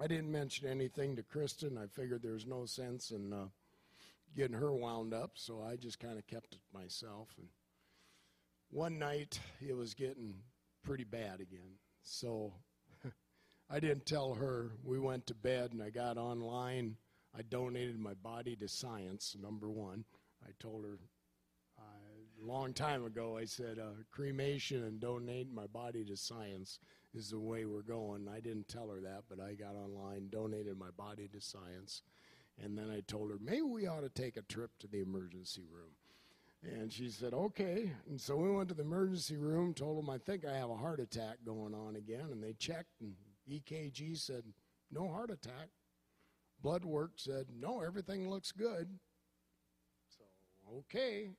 I 0.01 0.09
didn't 0.09 0.33
mention 0.33 0.69
anything 0.69 1.15
to 1.17 1.23
Kristen. 1.23 1.79
I 1.79 1.87
figured 1.87 2.23
there 2.23 2.33
was 2.33 2.47
no 2.47 2.67
sense 2.67 3.13
in 3.13 3.33
uh, 3.33 3.47
getting 4.37 4.57
her 4.57 4.73
wound 4.73 5.15
up, 5.15 5.33
so 5.35 5.63
I 5.63 5.77
just 5.77 6.01
kind 6.01 6.19
of 6.19 6.27
kept 6.27 6.55
it 6.55 6.61
myself. 6.73 7.29
And 7.39 7.49
one 8.71 8.99
night 8.99 9.39
it 9.61 9.77
was 9.77 9.95
getting 9.95 10.35
pretty 10.83 11.05
bad 11.05 11.41
again, 11.41 11.79
so 12.03 12.55
I 13.71 13.79
didn't 13.79 14.05
tell 14.05 14.35
her. 14.35 14.73
We 14.83 14.99
went 14.99 15.29
to 15.29 15.35
bed, 15.35 15.73
and 15.73 15.83
I 15.83 15.91
got 15.91 16.19
online. 16.19 16.97
I 17.37 17.43
donated 17.43 17.99
my 17.99 18.15
body 18.15 18.57
to 18.57 18.69
science. 18.69 19.37
Number 19.41 19.71
one, 19.71 20.05
I 20.45 20.51
told 20.59 20.85
her 20.85 20.99
uh, 21.79 22.43
a 22.43 22.45
long 22.45 22.73
time 22.73 23.05
ago. 23.05 23.39
I 23.39 23.45
said 23.45 23.79
uh, 23.79 24.03
cremation 24.11 24.83
and 24.83 24.99
donate 24.99 25.53
my 25.53 25.67
body 25.69 26.05
to 26.05 26.17
science 26.17 26.81
is 27.15 27.31
the 27.31 27.39
way 27.39 27.65
we're 27.65 27.83
going. 27.83 28.29
I 28.29 28.41
didn't 28.41 28.69
tell 28.69 28.89
her 28.89 29.01
that, 29.01 29.25
but 29.29 29.41
I 29.41 29.55
got 29.55 29.77
online, 29.77 30.29
donated 30.31 30.77
my 30.79 30.91
body 30.97 31.29
to 31.29 31.41
science, 31.41 32.03
and 32.63 32.77
then 32.77 32.91
I 32.91 33.01
told 33.01 33.31
her 33.31 33.39
maybe 33.41 33.63
we 33.63 33.87
ought 33.87 34.03
to 34.03 34.09
take 34.09 34.37
a 34.37 34.43
trip 34.43 34.71
to 34.81 34.87
the 34.87 35.01
emergency 35.01 35.63
room. 35.71 35.93
And 36.63 36.91
she 36.93 37.11
said, 37.11 37.35
okay. 37.35 37.93
And 38.09 38.19
so 38.19 38.37
we 38.37 38.51
went 38.51 38.71
to 38.71 38.75
the 38.75 38.83
emergency 38.83 39.37
room, 39.37 39.75
told 39.75 39.99
them 39.99 40.09
I 40.09 40.19
think 40.19 40.47
I 40.47 40.57
have 40.57 40.71
a 40.71 40.77
heart 40.77 40.99
attack 40.99 41.39
going 41.45 41.75
on 41.75 41.97
again, 41.97 42.29
and 42.33 42.43
they 42.43 42.55
checked, 42.55 43.01
and 43.01 43.15
EKG 43.51 44.17
said, 44.19 44.45
no 44.91 45.09
heart 45.09 45.31
attack. 45.31 45.69
blood 46.63 46.85
work 46.85 47.13
said, 47.17 47.47
no, 47.55 47.81
everything 47.81 48.31
looks 48.31 48.51
good. 48.51 48.89
So, 50.09 50.25
okay. 50.79 51.31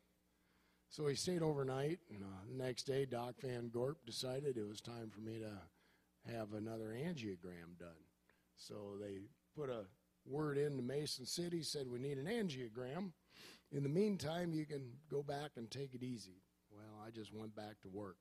So 0.96 1.08
he 1.08 1.16
stayed 1.16 1.42
overnight, 1.42 2.00
and 2.10 2.24
uh, 2.24 2.28
the 2.50 2.64
next 2.64 2.84
day, 2.84 3.04
Doc 3.04 3.36
Van 3.42 3.68
Gorp 3.68 3.98
decided 4.06 4.56
it 4.56 4.66
was 4.66 4.80
time 4.80 5.12
for 5.14 5.20
me 5.20 5.40
to 5.40 6.32
have 6.34 6.54
another 6.54 6.96
angiogram 6.98 7.78
done. 7.78 7.90
So 8.56 8.94
they 9.02 9.24
put 9.58 9.70
a 9.70 9.88
word 10.26 10.58
in 10.58 10.78
to 10.78 10.82
Mason 10.82 11.26
City, 11.26 11.64
said 11.64 11.92
we 11.92 12.00
need 12.00 12.18
an 12.18 12.28
angiogram. 12.28 13.12
In 13.74 13.84
the 13.84 13.90
meantime, 13.90 14.54
you 14.54 14.66
can 14.66 14.84
go 15.12 15.22
back 15.22 15.52
and 15.58 15.70
take 15.70 15.94
it 15.96 16.02
easy. 16.02 16.42
Well, 16.72 17.04
I 17.06 17.12
just 17.12 17.34
went 17.34 17.54
back 17.58 17.82
to 17.82 17.90
work. 17.90 18.20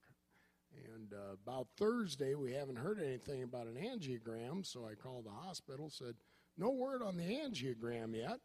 And 0.92 1.12
uh, 1.12 1.34
about 1.46 1.68
Thursday, 1.78 2.34
we 2.34 2.54
haven't 2.54 2.74
heard 2.74 2.98
anything 2.98 3.44
about 3.44 3.68
an 3.68 3.76
angiogram, 3.76 4.66
so 4.66 4.84
I 4.84 4.96
called 4.96 5.26
the 5.26 5.46
hospital, 5.46 5.90
said, 5.90 6.16
No 6.58 6.70
word 6.70 7.02
on 7.02 7.16
the 7.16 7.22
angiogram 7.22 8.16
yet. 8.16 8.40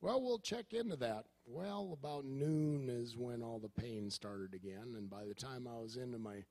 Well, 0.00 0.20
we'll 0.20 0.40
check 0.40 0.72
into 0.72 0.96
that. 0.96 1.26
Well, 1.46 1.90
about 1.92 2.24
noon 2.24 2.88
is 2.88 3.16
when 3.16 3.42
all 3.42 3.58
the 3.58 3.68
pain 3.68 4.10
started 4.10 4.54
again, 4.54 4.94
and 4.96 5.10
by 5.10 5.24
the 5.24 5.34
time 5.34 5.68
I 5.68 5.78
was 5.78 5.96
into 5.96 6.18
my 6.18 6.44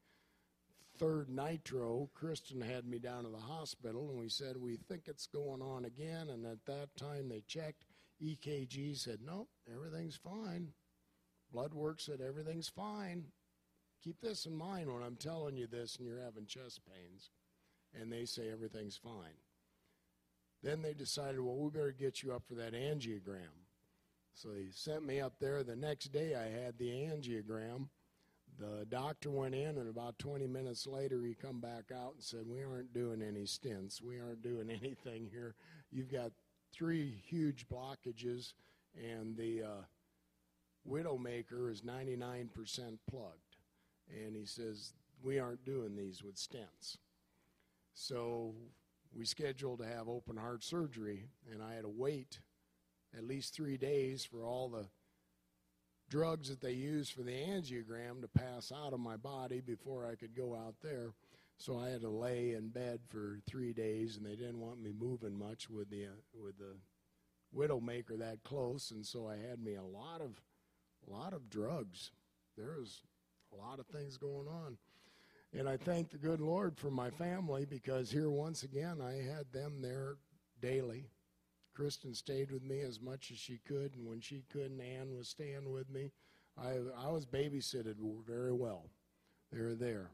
third 0.98 1.30
nitro, 1.30 2.10
Kristen 2.14 2.62
had 2.62 2.86
me 2.86 3.00
down 3.00 3.24
to 3.24 3.30
the 3.30 3.38
hospital, 3.38 4.10
and 4.10 4.20
we 4.20 4.30
said, 4.30 4.58
We 4.58 4.78
think 4.78 5.08
it's 5.08 5.26
going 5.28 5.62
on 5.62 5.86
again. 5.86 6.30
And 6.30 6.46
at 6.46 6.66
that 6.66 6.96
time, 6.96 7.30
they 7.30 7.42
checked. 7.48 7.86
EKG 8.22 8.98
said, 8.98 9.20
No, 9.26 9.48
everything's 9.74 10.16
fine. 10.16 10.74
Blood 11.52 11.74
work 11.74 12.00
said, 12.00 12.22
Everything's 12.22 12.70
fine. 12.70 13.26
Keep 14.04 14.22
this 14.22 14.46
in 14.46 14.56
mind 14.56 14.94
when 14.94 15.02
I'm 15.02 15.16
telling 15.16 15.56
you 15.58 15.66
this 15.66 15.96
and 15.96 16.06
you're 16.06 16.22
having 16.22 16.46
chest 16.46 16.82
pains, 16.86 17.32
and 18.00 18.12
they 18.12 18.26
say 18.26 18.50
everything's 18.52 18.98
fine. 18.98 19.40
Then 20.62 20.82
they 20.82 20.94
decided, 20.94 21.40
Well, 21.40 21.56
we 21.56 21.70
better 21.72 21.92
get 21.92 22.22
you 22.22 22.34
up 22.34 22.44
for 22.48 22.56
that 22.56 22.74
angiogram. 22.74 23.62
So 24.34 24.50
they 24.50 24.65
sent 24.72 25.06
me 25.06 25.19
up 25.22 25.34
there. 25.39 25.63
The 25.63 25.76
next 25.76 26.12
day, 26.12 26.36
I 26.36 26.50
had 26.50 26.78
the 26.78 26.89
angiogram 26.89 27.88
the 28.60 28.86
doctor 28.89 29.32
went 29.32 29.56
in, 29.56 29.78
and 29.78 29.89
about 29.89 30.19
20 30.19 30.48
minutes 30.48 30.86
later, 30.86 31.24
he 31.24 31.34
come 31.34 31.60
back 31.60 31.91
out 31.91 32.13
and 32.13 32.24
said, 32.24 32.48
"We 32.48 32.63
aren't 32.63 32.93
doing 32.93 33.22
any 33.22 33.43
stents. 33.43 34.02
We 34.02 34.19
aren't 34.19 34.41
doing 34.41 34.69
anything 34.84 35.28
here. 35.32 35.56
You've 35.91 36.12
got 36.12 36.32
three 36.72 37.22
huge 37.26 37.67
blockages, 37.67 38.54
and 38.96 39.36
the 39.36 39.63
uh, 39.63 39.82
Widowmaker 40.88 41.72
is 41.72 41.82
99% 41.82 43.00
plugged." 43.10 43.58
And 44.10 44.36
he 44.36 44.46
says, 44.46 44.93
"We 45.22 45.39
aren't 45.39 45.65
doing 45.65 45.96
these 45.96 46.24
with 46.24 46.36
stents." 46.36 46.98
So 47.93 48.56
we 49.12 49.26
scheduled 49.26 49.80
to 49.80 49.86
have 49.88 50.10
open 50.10 50.38
heart 50.38 50.63
surgery, 50.63 51.30
and 51.52 51.62
I 51.62 51.74
had 51.74 51.84
to 51.84 51.89
wait 51.89 52.39
at 53.17 53.28
least 53.28 53.54
three 53.54 53.78
days 53.78 54.26
for 54.26 54.43
all 54.43 54.69
the 54.69 54.88
drugs 56.10 56.49
that 56.49 56.62
they 56.62 56.73
use 56.73 57.10
for 57.10 57.23
the 57.23 57.32
angiogram 57.32 58.21
to 58.21 58.28
pass 58.28 58.71
out 58.71 58.93
of 58.93 58.99
my 58.99 59.15
body 59.15 59.62
before 59.62 60.06
I 60.06 60.15
could 60.15 60.36
go 60.36 60.56
out 60.56 60.76
there. 60.82 61.12
So 61.58 61.80
I 61.80 61.89
had 61.89 62.02
to 62.02 62.10
lay 62.10 62.54
in 62.54 62.69
bed 62.69 63.02
for 63.08 63.39
three 63.47 63.73
days, 63.73 64.17
and 64.17 64.26
they 64.26 64.36
didn't 64.36 64.60
want 64.60 64.82
me 64.82 64.91
moving 64.97 65.38
much 65.38 65.69
with 65.69 65.89
the 65.89 66.06
uh, 66.06 66.41
with 66.43 66.58
the 66.58 66.76
widowmaker 67.56 68.17
that 68.17 68.43
close, 68.43 68.91
and 68.91 69.06
so 69.06 69.28
I 69.28 69.38
had 69.38 69.60
me 69.63 69.76
a 69.76 69.84
lot 69.84 70.21
of 70.21 70.41
a 71.08 71.12
lot 71.12 71.34
of 71.34 71.49
drugs. 71.49 72.12
There 72.58 72.76
was 72.80 73.02
a 73.54 73.56
lot 73.56 73.80
of 73.80 73.86
things 73.88 74.17
going 74.17 74.47
on. 74.47 74.78
And 75.56 75.69
I 75.69 75.78
thank 75.78 76.10
the 76.10 76.17
good 76.17 76.41
Lord 76.41 76.78
for 76.78 76.89
my 76.89 77.12
family 77.12 77.65
because 77.65 78.10
here 78.10 78.30
once 78.30 78.63
again 78.63 78.99
I 79.02 79.13
had 79.13 79.52
them 79.52 79.82
there 79.82 80.15
daily 80.60 81.10
Kristen 81.74 82.14
stayed 82.14 82.52
with 82.52 82.64
me 82.64 82.82
as 82.82 83.02
much 83.02 83.32
as 83.32 83.38
she 83.38 83.60
could, 83.68 83.96
and 83.96 84.08
when 84.08 84.22
she 84.22 84.44
couldn't, 84.52 84.80
Ann 84.80 85.16
was 85.16 85.28
staying 85.28 85.72
with 85.72 85.90
me. 85.90 86.12
I, 86.58 86.78
I 86.98 87.12
was 87.12 87.26
babysitted 87.26 87.96
very 88.26 88.54
well. 88.54 88.90
They 89.52 89.62
were 89.62 89.76
there. 89.76 90.12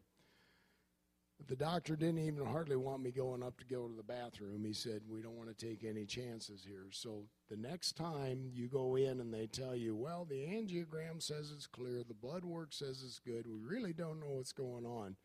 But 1.37 1.47
the 1.47 1.55
doctor 1.55 1.95
didn't 1.95 2.19
even 2.19 2.45
hardly 2.45 2.75
want 2.75 3.01
me 3.01 3.11
going 3.11 3.43
up 3.43 3.57
to 3.59 3.65
go 3.65 3.87
to 3.87 3.95
the 3.95 4.03
bathroom. 4.03 4.65
He 4.65 4.73
said, 4.73 5.01
We 5.07 5.21
don't 5.21 5.37
want 5.37 5.57
to 5.57 5.65
take 5.65 5.85
any 5.85 6.05
chances 6.05 6.65
here. 6.67 6.87
So 6.91 7.23
the 7.49 7.55
next 7.55 7.93
time 7.93 8.49
you 8.53 8.67
go 8.67 8.97
in 8.97 9.21
and 9.21 9.33
they 9.33 9.47
tell 9.47 9.73
you, 9.73 9.95
Well, 9.95 10.25
the 10.29 10.45
angiogram 10.45 11.21
says 11.21 11.51
it's 11.55 11.67
clear, 11.67 12.03
the 12.05 12.13
blood 12.13 12.43
work 12.43 12.73
says 12.73 13.03
it's 13.05 13.19
good, 13.19 13.45
we 13.47 13.59
really 13.59 13.93
don't 13.93 14.19
know 14.19 14.31
what's 14.31 14.51
going 14.51 14.85
on, 14.85 15.15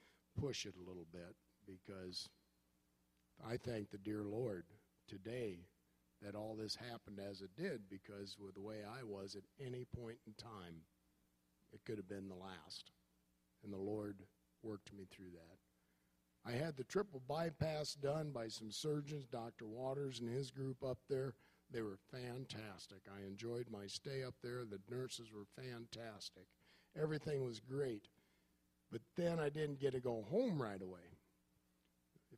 push 0.41 0.67
it 0.67 0.75
a 0.77 0.89
little 0.89 1.07
bit 1.13 1.35
because 1.67 2.29
I 3.45 3.57
thank 3.57 3.91
the 3.91 3.99
dear 3.99 4.23
Lord 4.23 4.67
today 5.09 5.59
that 6.25 6.35
all 6.35 6.57
this 6.57 6.77
happened 6.77 7.21
as 7.21 7.41
it 7.43 7.51
did 7.57 7.83
because 7.91 8.37
with 8.39 8.55
the 8.55 8.61
way 8.61 8.79
I 8.85 9.03
was 9.03 9.37
at 9.37 9.45
any 9.65 9.85
point 9.85 10.19
in 10.27 10.33
time, 10.35 10.83
it 11.73 11.85
could 11.85 11.99
have 11.99 12.09
been 12.09 12.29
the 12.29 12.35
last. 12.35 12.91
And 13.63 13.73
the 13.73 13.79
Lord 13.79 14.23
worked 14.63 14.93
me 14.93 15.07
through 15.11 15.33
that. 15.33 15.59
I 16.47 16.53
had 16.53 16.77
the 16.77 16.85
triple 16.85 17.23
bypass 17.27 17.95
done 17.95 18.31
by 18.31 18.49
some 18.49 18.71
surgeons, 18.71 19.27
Dr. 19.27 19.67
Waters 19.67 20.21
and 20.21 20.29
his 20.29 20.51
group 20.51 20.85
up 20.85 20.99
there. 21.09 21.35
They 21.71 21.81
were 21.81 21.99
fantastic. 22.11 23.01
I 23.09 23.27
enjoyed 23.27 23.67
my 23.71 23.87
stay 23.87 24.23
up 24.23 24.35
there. 24.43 24.65
The 24.65 24.81
nurses 24.95 25.33
were 25.33 25.47
fantastic. 25.63 26.45
Everything 27.01 27.45
was 27.45 27.61
great. 27.61 28.09
But 28.93 29.01
then 29.17 29.41
I 29.41 29.49
didn't 29.49 29.81
get 29.81 29.93
to 29.93 30.01
go 30.01 30.25
home 30.31 30.61
right 30.61 30.81
away. 30.81 31.14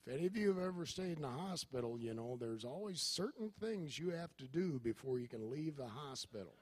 If 0.07 0.13
any 0.13 0.27
of 0.27 0.37
you 0.37 0.49
have 0.49 0.63
ever 0.63 0.87
stayed 0.87 1.19
in 1.19 1.25
a 1.25 1.31
hospital, 1.31 1.99
you 1.99 2.15
know, 2.15 2.37
there's 2.39 2.65
always 2.65 3.01
certain 3.01 3.51
things 3.61 3.99
you 3.99 4.11
have 4.11 4.37
to 4.37 4.45
do 4.47 4.79
before 4.83 5.19
you 5.19 5.27
can 5.27 5.51
leave 5.51 5.77
the 5.77 5.89
hospital. 5.89 6.55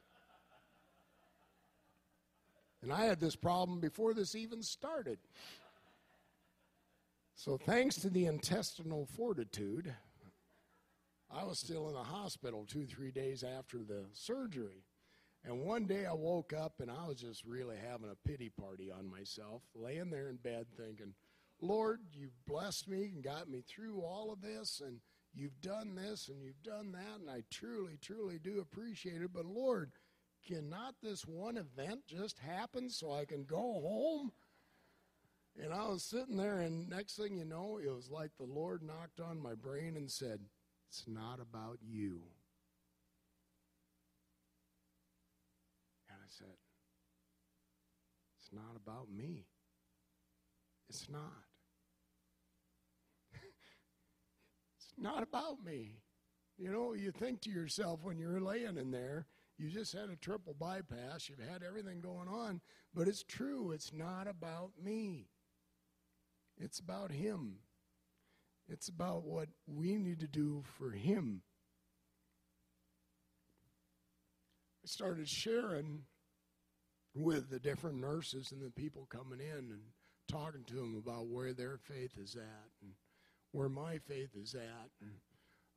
And 2.82 2.92
I 2.92 3.04
had 3.04 3.20
this 3.20 3.36
problem 3.36 3.80
before 3.80 4.14
this 4.14 4.34
even 4.34 4.62
started. 4.62 5.18
So, 7.34 7.58
thanks 7.58 7.96
to 7.96 8.10
the 8.10 8.26
intestinal 8.26 9.06
fortitude, 9.16 9.92
I 11.30 11.44
was 11.44 11.58
still 11.58 11.88
in 11.88 11.94
the 11.94 12.02
hospital 12.02 12.64
two, 12.66 12.86
three 12.86 13.10
days 13.10 13.42
after 13.42 13.78
the 13.78 14.04
surgery. 14.12 14.84
And 15.44 15.60
one 15.60 15.84
day 15.84 16.06
I 16.06 16.14
woke 16.14 16.54
up 16.54 16.80
and 16.80 16.90
I 16.90 17.06
was 17.06 17.20
just 17.20 17.44
really 17.44 17.76
having 17.76 18.10
a 18.10 18.28
pity 18.28 18.50
party 18.50 18.90
on 18.90 19.10
myself, 19.10 19.62
laying 19.74 20.10
there 20.10 20.30
in 20.30 20.36
bed 20.36 20.66
thinking, 20.78 21.12
Lord, 21.64 22.00
you've 22.12 22.44
blessed 22.46 22.88
me 22.88 23.04
and 23.06 23.24
got 23.24 23.48
me 23.48 23.62
through 23.66 24.02
all 24.02 24.30
of 24.30 24.42
this, 24.42 24.82
and 24.84 24.98
you've 25.34 25.60
done 25.62 25.94
this 25.94 26.28
and 26.28 26.42
you've 26.42 26.62
done 26.62 26.92
that, 26.92 27.20
and 27.20 27.30
I 27.30 27.42
truly, 27.50 27.98
truly 28.02 28.38
do 28.38 28.60
appreciate 28.60 29.22
it. 29.22 29.32
But 29.32 29.46
Lord, 29.46 29.92
cannot 30.46 30.96
this 31.02 31.22
one 31.26 31.56
event 31.56 32.00
just 32.06 32.38
happen 32.38 32.90
so 32.90 33.14
I 33.14 33.24
can 33.24 33.44
go 33.44 33.56
home? 33.56 34.32
And 35.58 35.72
I 35.72 35.88
was 35.88 36.02
sitting 36.02 36.36
there, 36.36 36.58
and 36.58 36.90
next 36.90 37.16
thing 37.16 37.38
you 37.38 37.46
know, 37.46 37.78
it 37.82 37.88
was 37.88 38.10
like 38.10 38.32
the 38.36 38.44
Lord 38.44 38.82
knocked 38.82 39.20
on 39.20 39.40
my 39.40 39.54
brain 39.54 39.96
and 39.96 40.10
said, 40.10 40.40
It's 40.90 41.04
not 41.06 41.40
about 41.40 41.78
you. 41.80 42.20
And 46.10 46.18
I 46.18 46.28
said, 46.28 46.58
It's 48.38 48.52
not 48.52 48.76
about 48.76 49.08
me. 49.10 49.46
It's 50.88 51.08
not. 51.08 51.32
it's 54.76 54.83
not 54.98 55.22
about 55.22 55.64
me. 55.64 56.00
You 56.56 56.70
know, 56.70 56.94
you 56.94 57.10
think 57.10 57.40
to 57.42 57.50
yourself 57.50 58.00
when 58.02 58.18
you're 58.18 58.40
laying 58.40 58.76
in 58.76 58.90
there, 58.90 59.26
you 59.58 59.70
just 59.70 59.92
had 59.92 60.10
a 60.10 60.16
triple 60.16 60.54
bypass, 60.58 61.28
you've 61.28 61.38
had 61.38 61.62
everything 61.62 62.00
going 62.00 62.28
on, 62.28 62.60
but 62.92 63.08
it's 63.08 63.22
true, 63.22 63.70
it's 63.72 63.92
not 63.92 64.26
about 64.26 64.72
me. 64.82 65.28
It's 66.58 66.78
about 66.78 67.10
Him. 67.10 67.56
It's 68.68 68.88
about 68.88 69.24
what 69.24 69.48
we 69.66 69.96
need 69.96 70.20
to 70.20 70.28
do 70.28 70.62
for 70.78 70.90
Him. 70.90 71.42
I 74.84 74.86
started 74.86 75.28
sharing 75.28 76.02
with 77.14 77.50
the 77.50 77.60
different 77.60 78.00
nurses 78.00 78.52
and 78.52 78.60
the 78.60 78.70
people 78.70 79.06
coming 79.06 79.40
in 79.40 79.70
and 79.70 79.80
talking 80.28 80.64
to 80.64 80.74
them 80.74 80.96
about 80.96 81.26
where 81.26 81.52
their 81.52 81.78
faith 81.78 82.12
is 82.18 82.36
at 82.36 82.70
and 82.82 82.92
where 83.54 83.68
my 83.68 83.98
faith 83.98 84.30
is 84.34 84.54
at. 84.54 84.90
And 85.00 85.12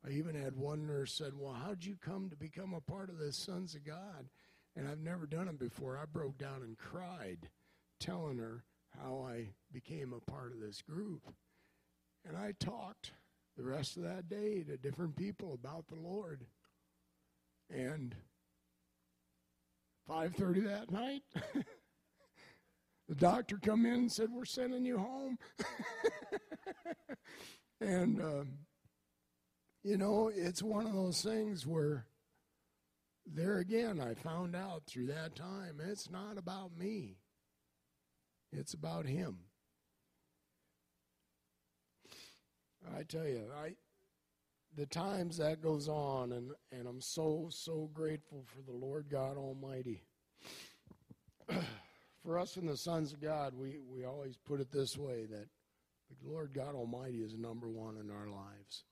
I 0.04 0.10
even 0.10 0.34
had 0.34 0.56
one 0.56 0.86
nurse 0.86 1.14
said, 1.14 1.32
"Well, 1.34 1.52
how'd 1.52 1.84
you 1.84 1.96
come 1.96 2.28
to 2.28 2.36
become 2.36 2.74
a 2.74 2.80
part 2.80 3.08
of 3.08 3.18
the 3.18 3.32
Sons 3.32 3.74
of 3.76 3.84
God?" 3.84 4.28
And 4.74 4.88
I've 4.88 5.00
never 5.00 5.26
done 5.26 5.48
it 5.48 5.58
before. 5.58 5.96
I 5.96 6.04
broke 6.04 6.38
down 6.38 6.62
and 6.62 6.76
cried, 6.76 7.50
telling 8.00 8.38
her 8.38 8.64
how 8.90 9.24
I 9.28 9.50
became 9.72 10.12
a 10.12 10.30
part 10.30 10.52
of 10.52 10.60
this 10.60 10.82
group. 10.82 11.22
And 12.24 12.36
I 12.36 12.52
talked 12.52 13.12
the 13.56 13.64
rest 13.64 13.96
of 13.96 14.02
that 14.02 14.28
day 14.28 14.64
to 14.64 14.76
different 14.76 15.16
people 15.16 15.54
about 15.54 15.86
the 15.86 16.00
Lord. 16.00 16.46
And 17.70 18.16
5:30 20.08 20.64
that 20.64 20.90
night, 20.90 21.22
The 23.08 23.14
doctor 23.14 23.56
come 23.56 23.86
in 23.86 23.94
and 23.94 24.12
said, 24.12 24.30
"We're 24.30 24.44
sending 24.44 24.84
you 24.84 24.98
home." 24.98 25.38
and 27.80 28.20
um, 28.20 28.48
you 29.84 29.96
know, 29.96 30.30
it's 30.34 30.62
one 30.62 30.86
of 30.86 30.92
those 30.92 31.22
things 31.22 31.66
where 31.66 32.06
there 33.26 33.58
again, 33.58 34.00
I 34.00 34.14
found 34.14 34.56
out 34.56 34.84
through 34.86 35.06
that 35.08 35.36
time, 35.36 35.80
it's 35.86 36.10
not 36.10 36.38
about 36.38 36.76
me, 36.76 37.18
it's 38.52 38.74
about 38.74 39.06
Him. 39.06 39.38
I 42.96 43.02
tell 43.02 43.26
you, 43.26 43.42
I 43.62 43.74
the 44.76 44.86
times 44.86 45.38
that 45.38 45.60
goes 45.60 45.88
on, 45.88 46.32
and, 46.32 46.52
and 46.70 46.86
I'm 46.86 47.00
so, 47.00 47.48
so 47.50 47.90
grateful 47.92 48.44
for 48.46 48.62
the 48.62 48.76
Lord 48.76 49.06
God 49.10 49.36
Almighty. 49.36 50.04
for 52.22 52.38
us 52.38 52.56
in 52.56 52.66
the 52.66 52.76
sons 52.76 53.12
of 53.12 53.20
God, 53.20 53.54
we, 53.54 53.80
we 53.90 54.04
always 54.04 54.36
put 54.36 54.60
it 54.60 54.70
this 54.70 54.96
way 54.96 55.26
that 55.26 55.48
the 56.08 56.30
Lord 56.30 56.52
God 56.54 56.74
Almighty 56.74 57.18
is 57.18 57.36
number 57.36 57.68
one 57.68 57.96
in 57.96 58.10
our 58.10 58.28
lives. 58.28 58.84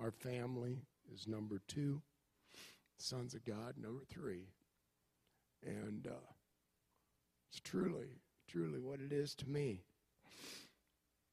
Our 0.00 0.10
family 0.10 0.82
is 1.12 1.26
number 1.26 1.60
two. 1.66 2.02
Sons 2.98 3.34
of 3.34 3.44
God, 3.44 3.74
number 3.78 4.04
three. 4.08 4.48
And 5.64 6.06
uh, 6.06 6.32
it's 7.50 7.60
truly, 7.60 8.20
truly 8.48 8.80
what 8.80 9.00
it 9.00 9.12
is 9.12 9.34
to 9.36 9.48
me. 9.48 9.82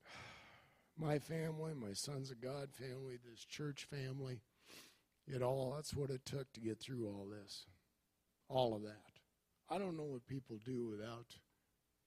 My 0.98 1.20
family, 1.20 1.74
my 1.74 1.94
Sons 1.94 2.30
of 2.30 2.40
God 2.40 2.70
family, 2.72 3.18
this 3.18 3.44
church 3.46 3.88
family, 3.90 4.42
it 5.28 5.42
all, 5.42 5.74
that's 5.76 5.96
what 5.96 6.12
it 6.12 6.24
took 6.24 6.52
to 6.54 6.60
get 6.60 6.80
through 6.80 7.08
all 7.08 7.26
this. 7.28 7.66
All 8.48 8.76
of 8.76 8.84
that. 8.84 9.14
I 9.70 9.80
don't 9.80 9.98
know 9.98 10.04
what 10.04 10.28
people 10.28 10.60
do 10.64 10.86
without 10.86 11.38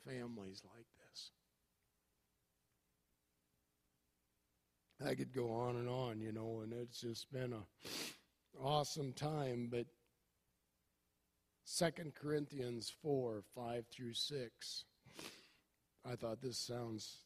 families 0.06 0.62
like 0.64 0.86
this. 1.10 1.30
I 5.06 5.14
could 5.14 5.32
go 5.32 5.52
on 5.52 5.76
and 5.76 5.88
on, 5.88 6.20
you 6.20 6.32
know, 6.32 6.62
and 6.64 6.72
it's 6.72 7.00
just 7.00 7.32
been 7.32 7.52
a 7.52 7.62
awesome 8.60 9.12
time, 9.12 9.68
but 9.70 9.86
Second 11.64 12.14
Corinthians 12.14 12.92
4, 13.02 13.42
5 13.54 13.86
through 13.86 14.14
6. 14.14 14.84
I 16.04 16.16
thought 16.16 16.42
this 16.42 16.58
sounds 16.58 17.18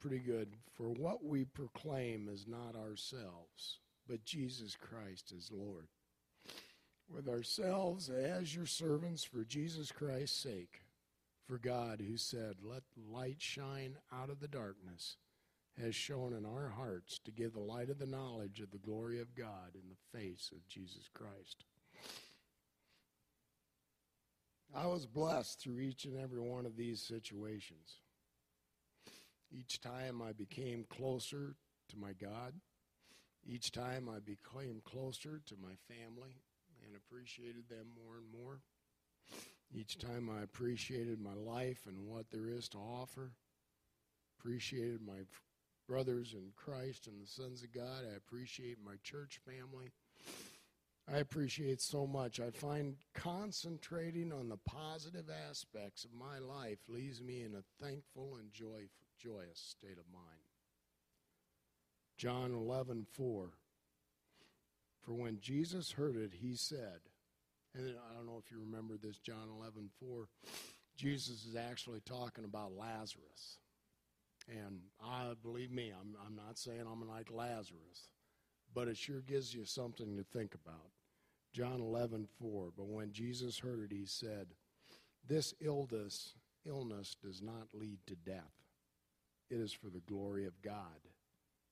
pretty 0.00 0.18
good. 0.18 0.54
For 0.76 0.88
what 0.88 1.24
we 1.24 1.44
proclaim 1.44 2.28
is 2.28 2.46
not 2.48 2.74
ourselves, 2.74 3.78
but 4.08 4.24
Jesus 4.24 4.76
Christ 4.76 5.32
is 5.36 5.50
Lord. 5.52 5.86
With 7.08 7.28
ourselves 7.28 8.10
as 8.10 8.54
your 8.54 8.66
servants 8.66 9.22
for 9.22 9.44
Jesus 9.44 9.92
Christ's 9.92 10.38
sake, 10.38 10.82
for 11.46 11.58
God, 11.58 12.00
who 12.00 12.16
said, 12.16 12.56
Let 12.64 12.82
light 12.96 13.36
shine 13.38 13.98
out 14.12 14.30
of 14.30 14.40
the 14.40 14.48
darkness 14.48 15.18
has 15.82 15.94
shone 15.94 16.32
in 16.32 16.46
our 16.46 16.68
hearts 16.68 17.18
to 17.24 17.30
give 17.30 17.52
the 17.52 17.60
light 17.60 17.90
of 17.90 17.98
the 17.98 18.06
knowledge 18.06 18.60
of 18.60 18.70
the 18.70 18.78
glory 18.78 19.20
of 19.20 19.34
God 19.34 19.74
in 19.74 19.82
the 19.88 20.18
face 20.18 20.50
of 20.52 20.66
Jesus 20.68 21.08
Christ. 21.12 21.64
I 24.74 24.86
was 24.86 25.06
blessed 25.06 25.60
through 25.60 25.80
each 25.80 26.04
and 26.04 26.18
every 26.18 26.40
one 26.40 26.66
of 26.66 26.76
these 26.76 27.00
situations. 27.00 28.00
Each 29.50 29.80
time 29.80 30.20
I 30.20 30.32
became 30.32 30.84
closer 30.88 31.56
to 31.88 31.96
my 31.98 32.12
God, 32.12 32.54
each 33.46 33.70
time 33.70 34.08
I 34.08 34.18
became 34.18 34.80
closer 34.84 35.40
to 35.46 35.54
my 35.62 35.74
family 35.88 36.42
and 36.84 36.96
appreciated 36.96 37.68
them 37.68 37.86
more 38.02 38.16
and 38.16 38.26
more. 38.32 38.60
Each 39.72 39.98
time 39.98 40.28
I 40.30 40.42
appreciated 40.42 41.20
my 41.20 41.34
life 41.34 41.86
and 41.86 42.06
what 42.06 42.30
there 42.30 42.48
is 42.48 42.68
to 42.70 42.78
offer, 42.78 43.32
appreciated 44.38 45.00
my 45.06 45.18
brothers 45.86 46.34
in 46.34 46.52
Christ 46.56 47.06
and 47.06 47.22
the 47.22 47.26
sons 47.26 47.62
of 47.62 47.72
God. 47.72 48.04
I 48.10 48.16
appreciate 48.16 48.78
my 48.84 48.94
church 49.02 49.40
family. 49.44 49.92
I 51.12 51.18
appreciate 51.18 51.80
so 51.80 52.06
much. 52.06 52.40
I 52.40 52.50
find 52.50 52.96
concentrating 53.14 54.32
on 54.32 54.48
the 54.48 54.56
positive 54.56 55.26
aspects 55.48 56.04
of 56.04 56.12
my 56.12 56.38
life 56.38 56.78
leaves 56.88 57.22
me 57.22 57.42
in 57.42 57.54
a 57.54 57.84
thankful 57.84 58.36
and 58.40 58.52
joy, 58.52 58.88
joyous 59.18 59.76
state 59.78 59.98
of 59.98 60.12
mind. 60.12 60.46
John 62.16 62.52
11, 62.52 63.06
4. 63.12 63.50
For 65.02 65.14
when 65.14 65.38
Jesus 65.40 65.92
heard 65.92 66.16
it, 66.16 66.32
he 66.40 66.56
said, 66.56 67.00
and 67.74 67.94
I 68.10 68.14
don't 68.16 68.26
know 68.26 68.42
if 68.44 68.50
you 68.50 68.58
remember 68.58 68.96
this, 68.96 69.18
John 69.18 69.48
11, 69.60 69.90
4. 70.00 70.28
Jesus 70.96 71.44
is 71.44 71.54
actually 71.54 72.00
talking 72.00 72.44
about 72.44 72.72
Lazarus. 72.76 73.58
And 74.48 74.80
I 75.04 75.32
believe 75.42 75.72
me, 75.72 75.92
I'm, 75.98 76.16
I'm 76.24 76.36
not 76.36 76.58
saying 76.58 76.84
I'm 76.90 77.06
like 77.08 77.30
Lazarus, 77.32 78.10
but 78.74 78.88
it 78.88 78.96
sure 78.96 79.20
gives 79.20 79.54
you 79.54 79.64
something 79.64 80.16
to 80.16 80.22
think 80.22 80.54
about. 80.54 80.90
John 81.52 81.80
11, 81.80 82.28
4. 82.38 82.68
But 82.76 82.88
when 82.88 83.12
Jesus 83.12 83.58
heard 83.58 83.80
it, 83.80 83.92
he 83.94 84.04
said, 84.06 84.48
This 85.26 85.54
illness, 85.60 86.34
illness 86.66 87.16
does 87.20 87.42
not 87.42 87.68
lead 87.72 87.98
to 88.06 88.14
death. 88.14 88.52
It 89.50 89.56
is 89.56 89.72
for 89.72 89.88
the 89.88 90.00
glory 90.00 90.44
of 90.44 90.60
God, 90.62 91.08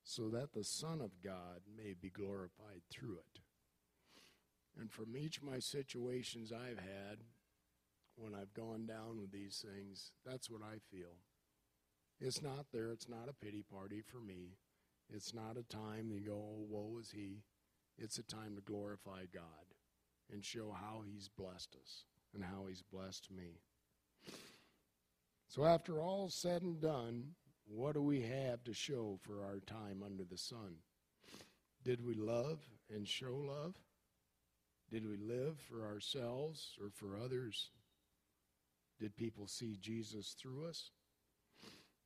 so 0.02 0.28
that 0.30 0.52
the 0.52 0.64
Son 0.64 1.00
of 1.00 1.20
God 1.22 1.60
may 1.76 1.92
be 2.00 2.08
glorified 2.08 2.82
through 2.90 3.18
it. 3.18 3.40
And 4.80 4.90
from 4.90 5.16
each 5.16 5.38
of 5.38 5.44
my 5.44 5.58
situations 5.58 6.52
I've 6.52 6.78
had, 6.78 7.18
when 8.16 8.34
I've 8.34 8.54
gone 8.54 8.86
down 8.86 9.20
with 9.20 9.32
these 9.32 9.64
things, 9.64 10.12
that's 10.24 10.48
what 10.48 10.62
I 10.62 10.78
feel. 10.90 11.18
It's 12.20 12.42
not 12.42 12.66
there. 12.72 12.90
It's 12.90 13.08
not 13.08 13.28
a 13.28 13.44
pity 13.44 13.62
party 13.62 14.00
for 14.00 14.18
me. 14.18 14.56
It's 15.12 15.34
not 15.34 15.56
a 15.56 15.62
time 15.64 16.10
to 16.10 16.20
go, 16.20 16.32
oh, 16.34 16.66
woe 16.68 16.98
is 17.00 17.10
he. 17.10 17.42
It's 17.98 18.18
a 18.18 18.22
time 18.22 18.56
to 18.56 18.62
glorify 18.62 19.24
God 19.32 19.42
and 20.32 20.44
show 20.44 20.72
how 20.72 21.02
he's 21.04 21.28
blessed 21.28 21.76
us 21.80 22.04
and 22.34 22.42
how 22.42 22.66
he's 22.68 22.82
blessed 22.82 23.30
me. 23.30 23.60
So, 25.48 25.64
after 25.64 26.00
all 26.00 26.28
said 26.30 26.62
and 26.62 26.80
done, 26.80 27.34
what 27.66 27.94
do 27.94 28.02
we 28.02 28.22
have 28.22 28.64
to 28.64 28.74
show 28.74 29.18
for 29.22 29.44
our 29.44 29.60
time 29.60 30.02
under 30.04 30.24
the 30.24 30.38
sun? 30.38 30.76
Did 31.84 32.04
we 32.04 32.14
love 32.14 32.60
and 32.90 33.06
show 33.06 33.36
love? 33.36 33.74
Did 34.90 35.08
we 35.08 35.16
live 35.16 35.58
for 35.60 35.84
ourselves 35.84 36.76
or 36.80 36.90
for 36.90 37.16
others? 37.16 37.70
Did 39.00 39.16
people 39.16 39.46
see 39.46 39.76
Jesus 39.80 40.34
through 40.40 40.66
us? 40.66 40.90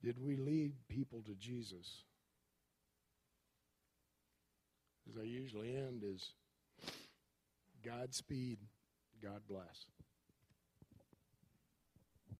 Did 0.02 0.24
we 0.24 0.36
lead 0.36 0.72
people 0.88 1.22
to 1.26 1.34
Jesus? 1.34 2.04
As 5.08 5.16
I 5.20 5.24
usually 5.24 5.74
end 5.74 6.02
is 6.04 6.32
Godspeed, 7.84 8.58
God 9.22 9.40
bless. 9.48 9.86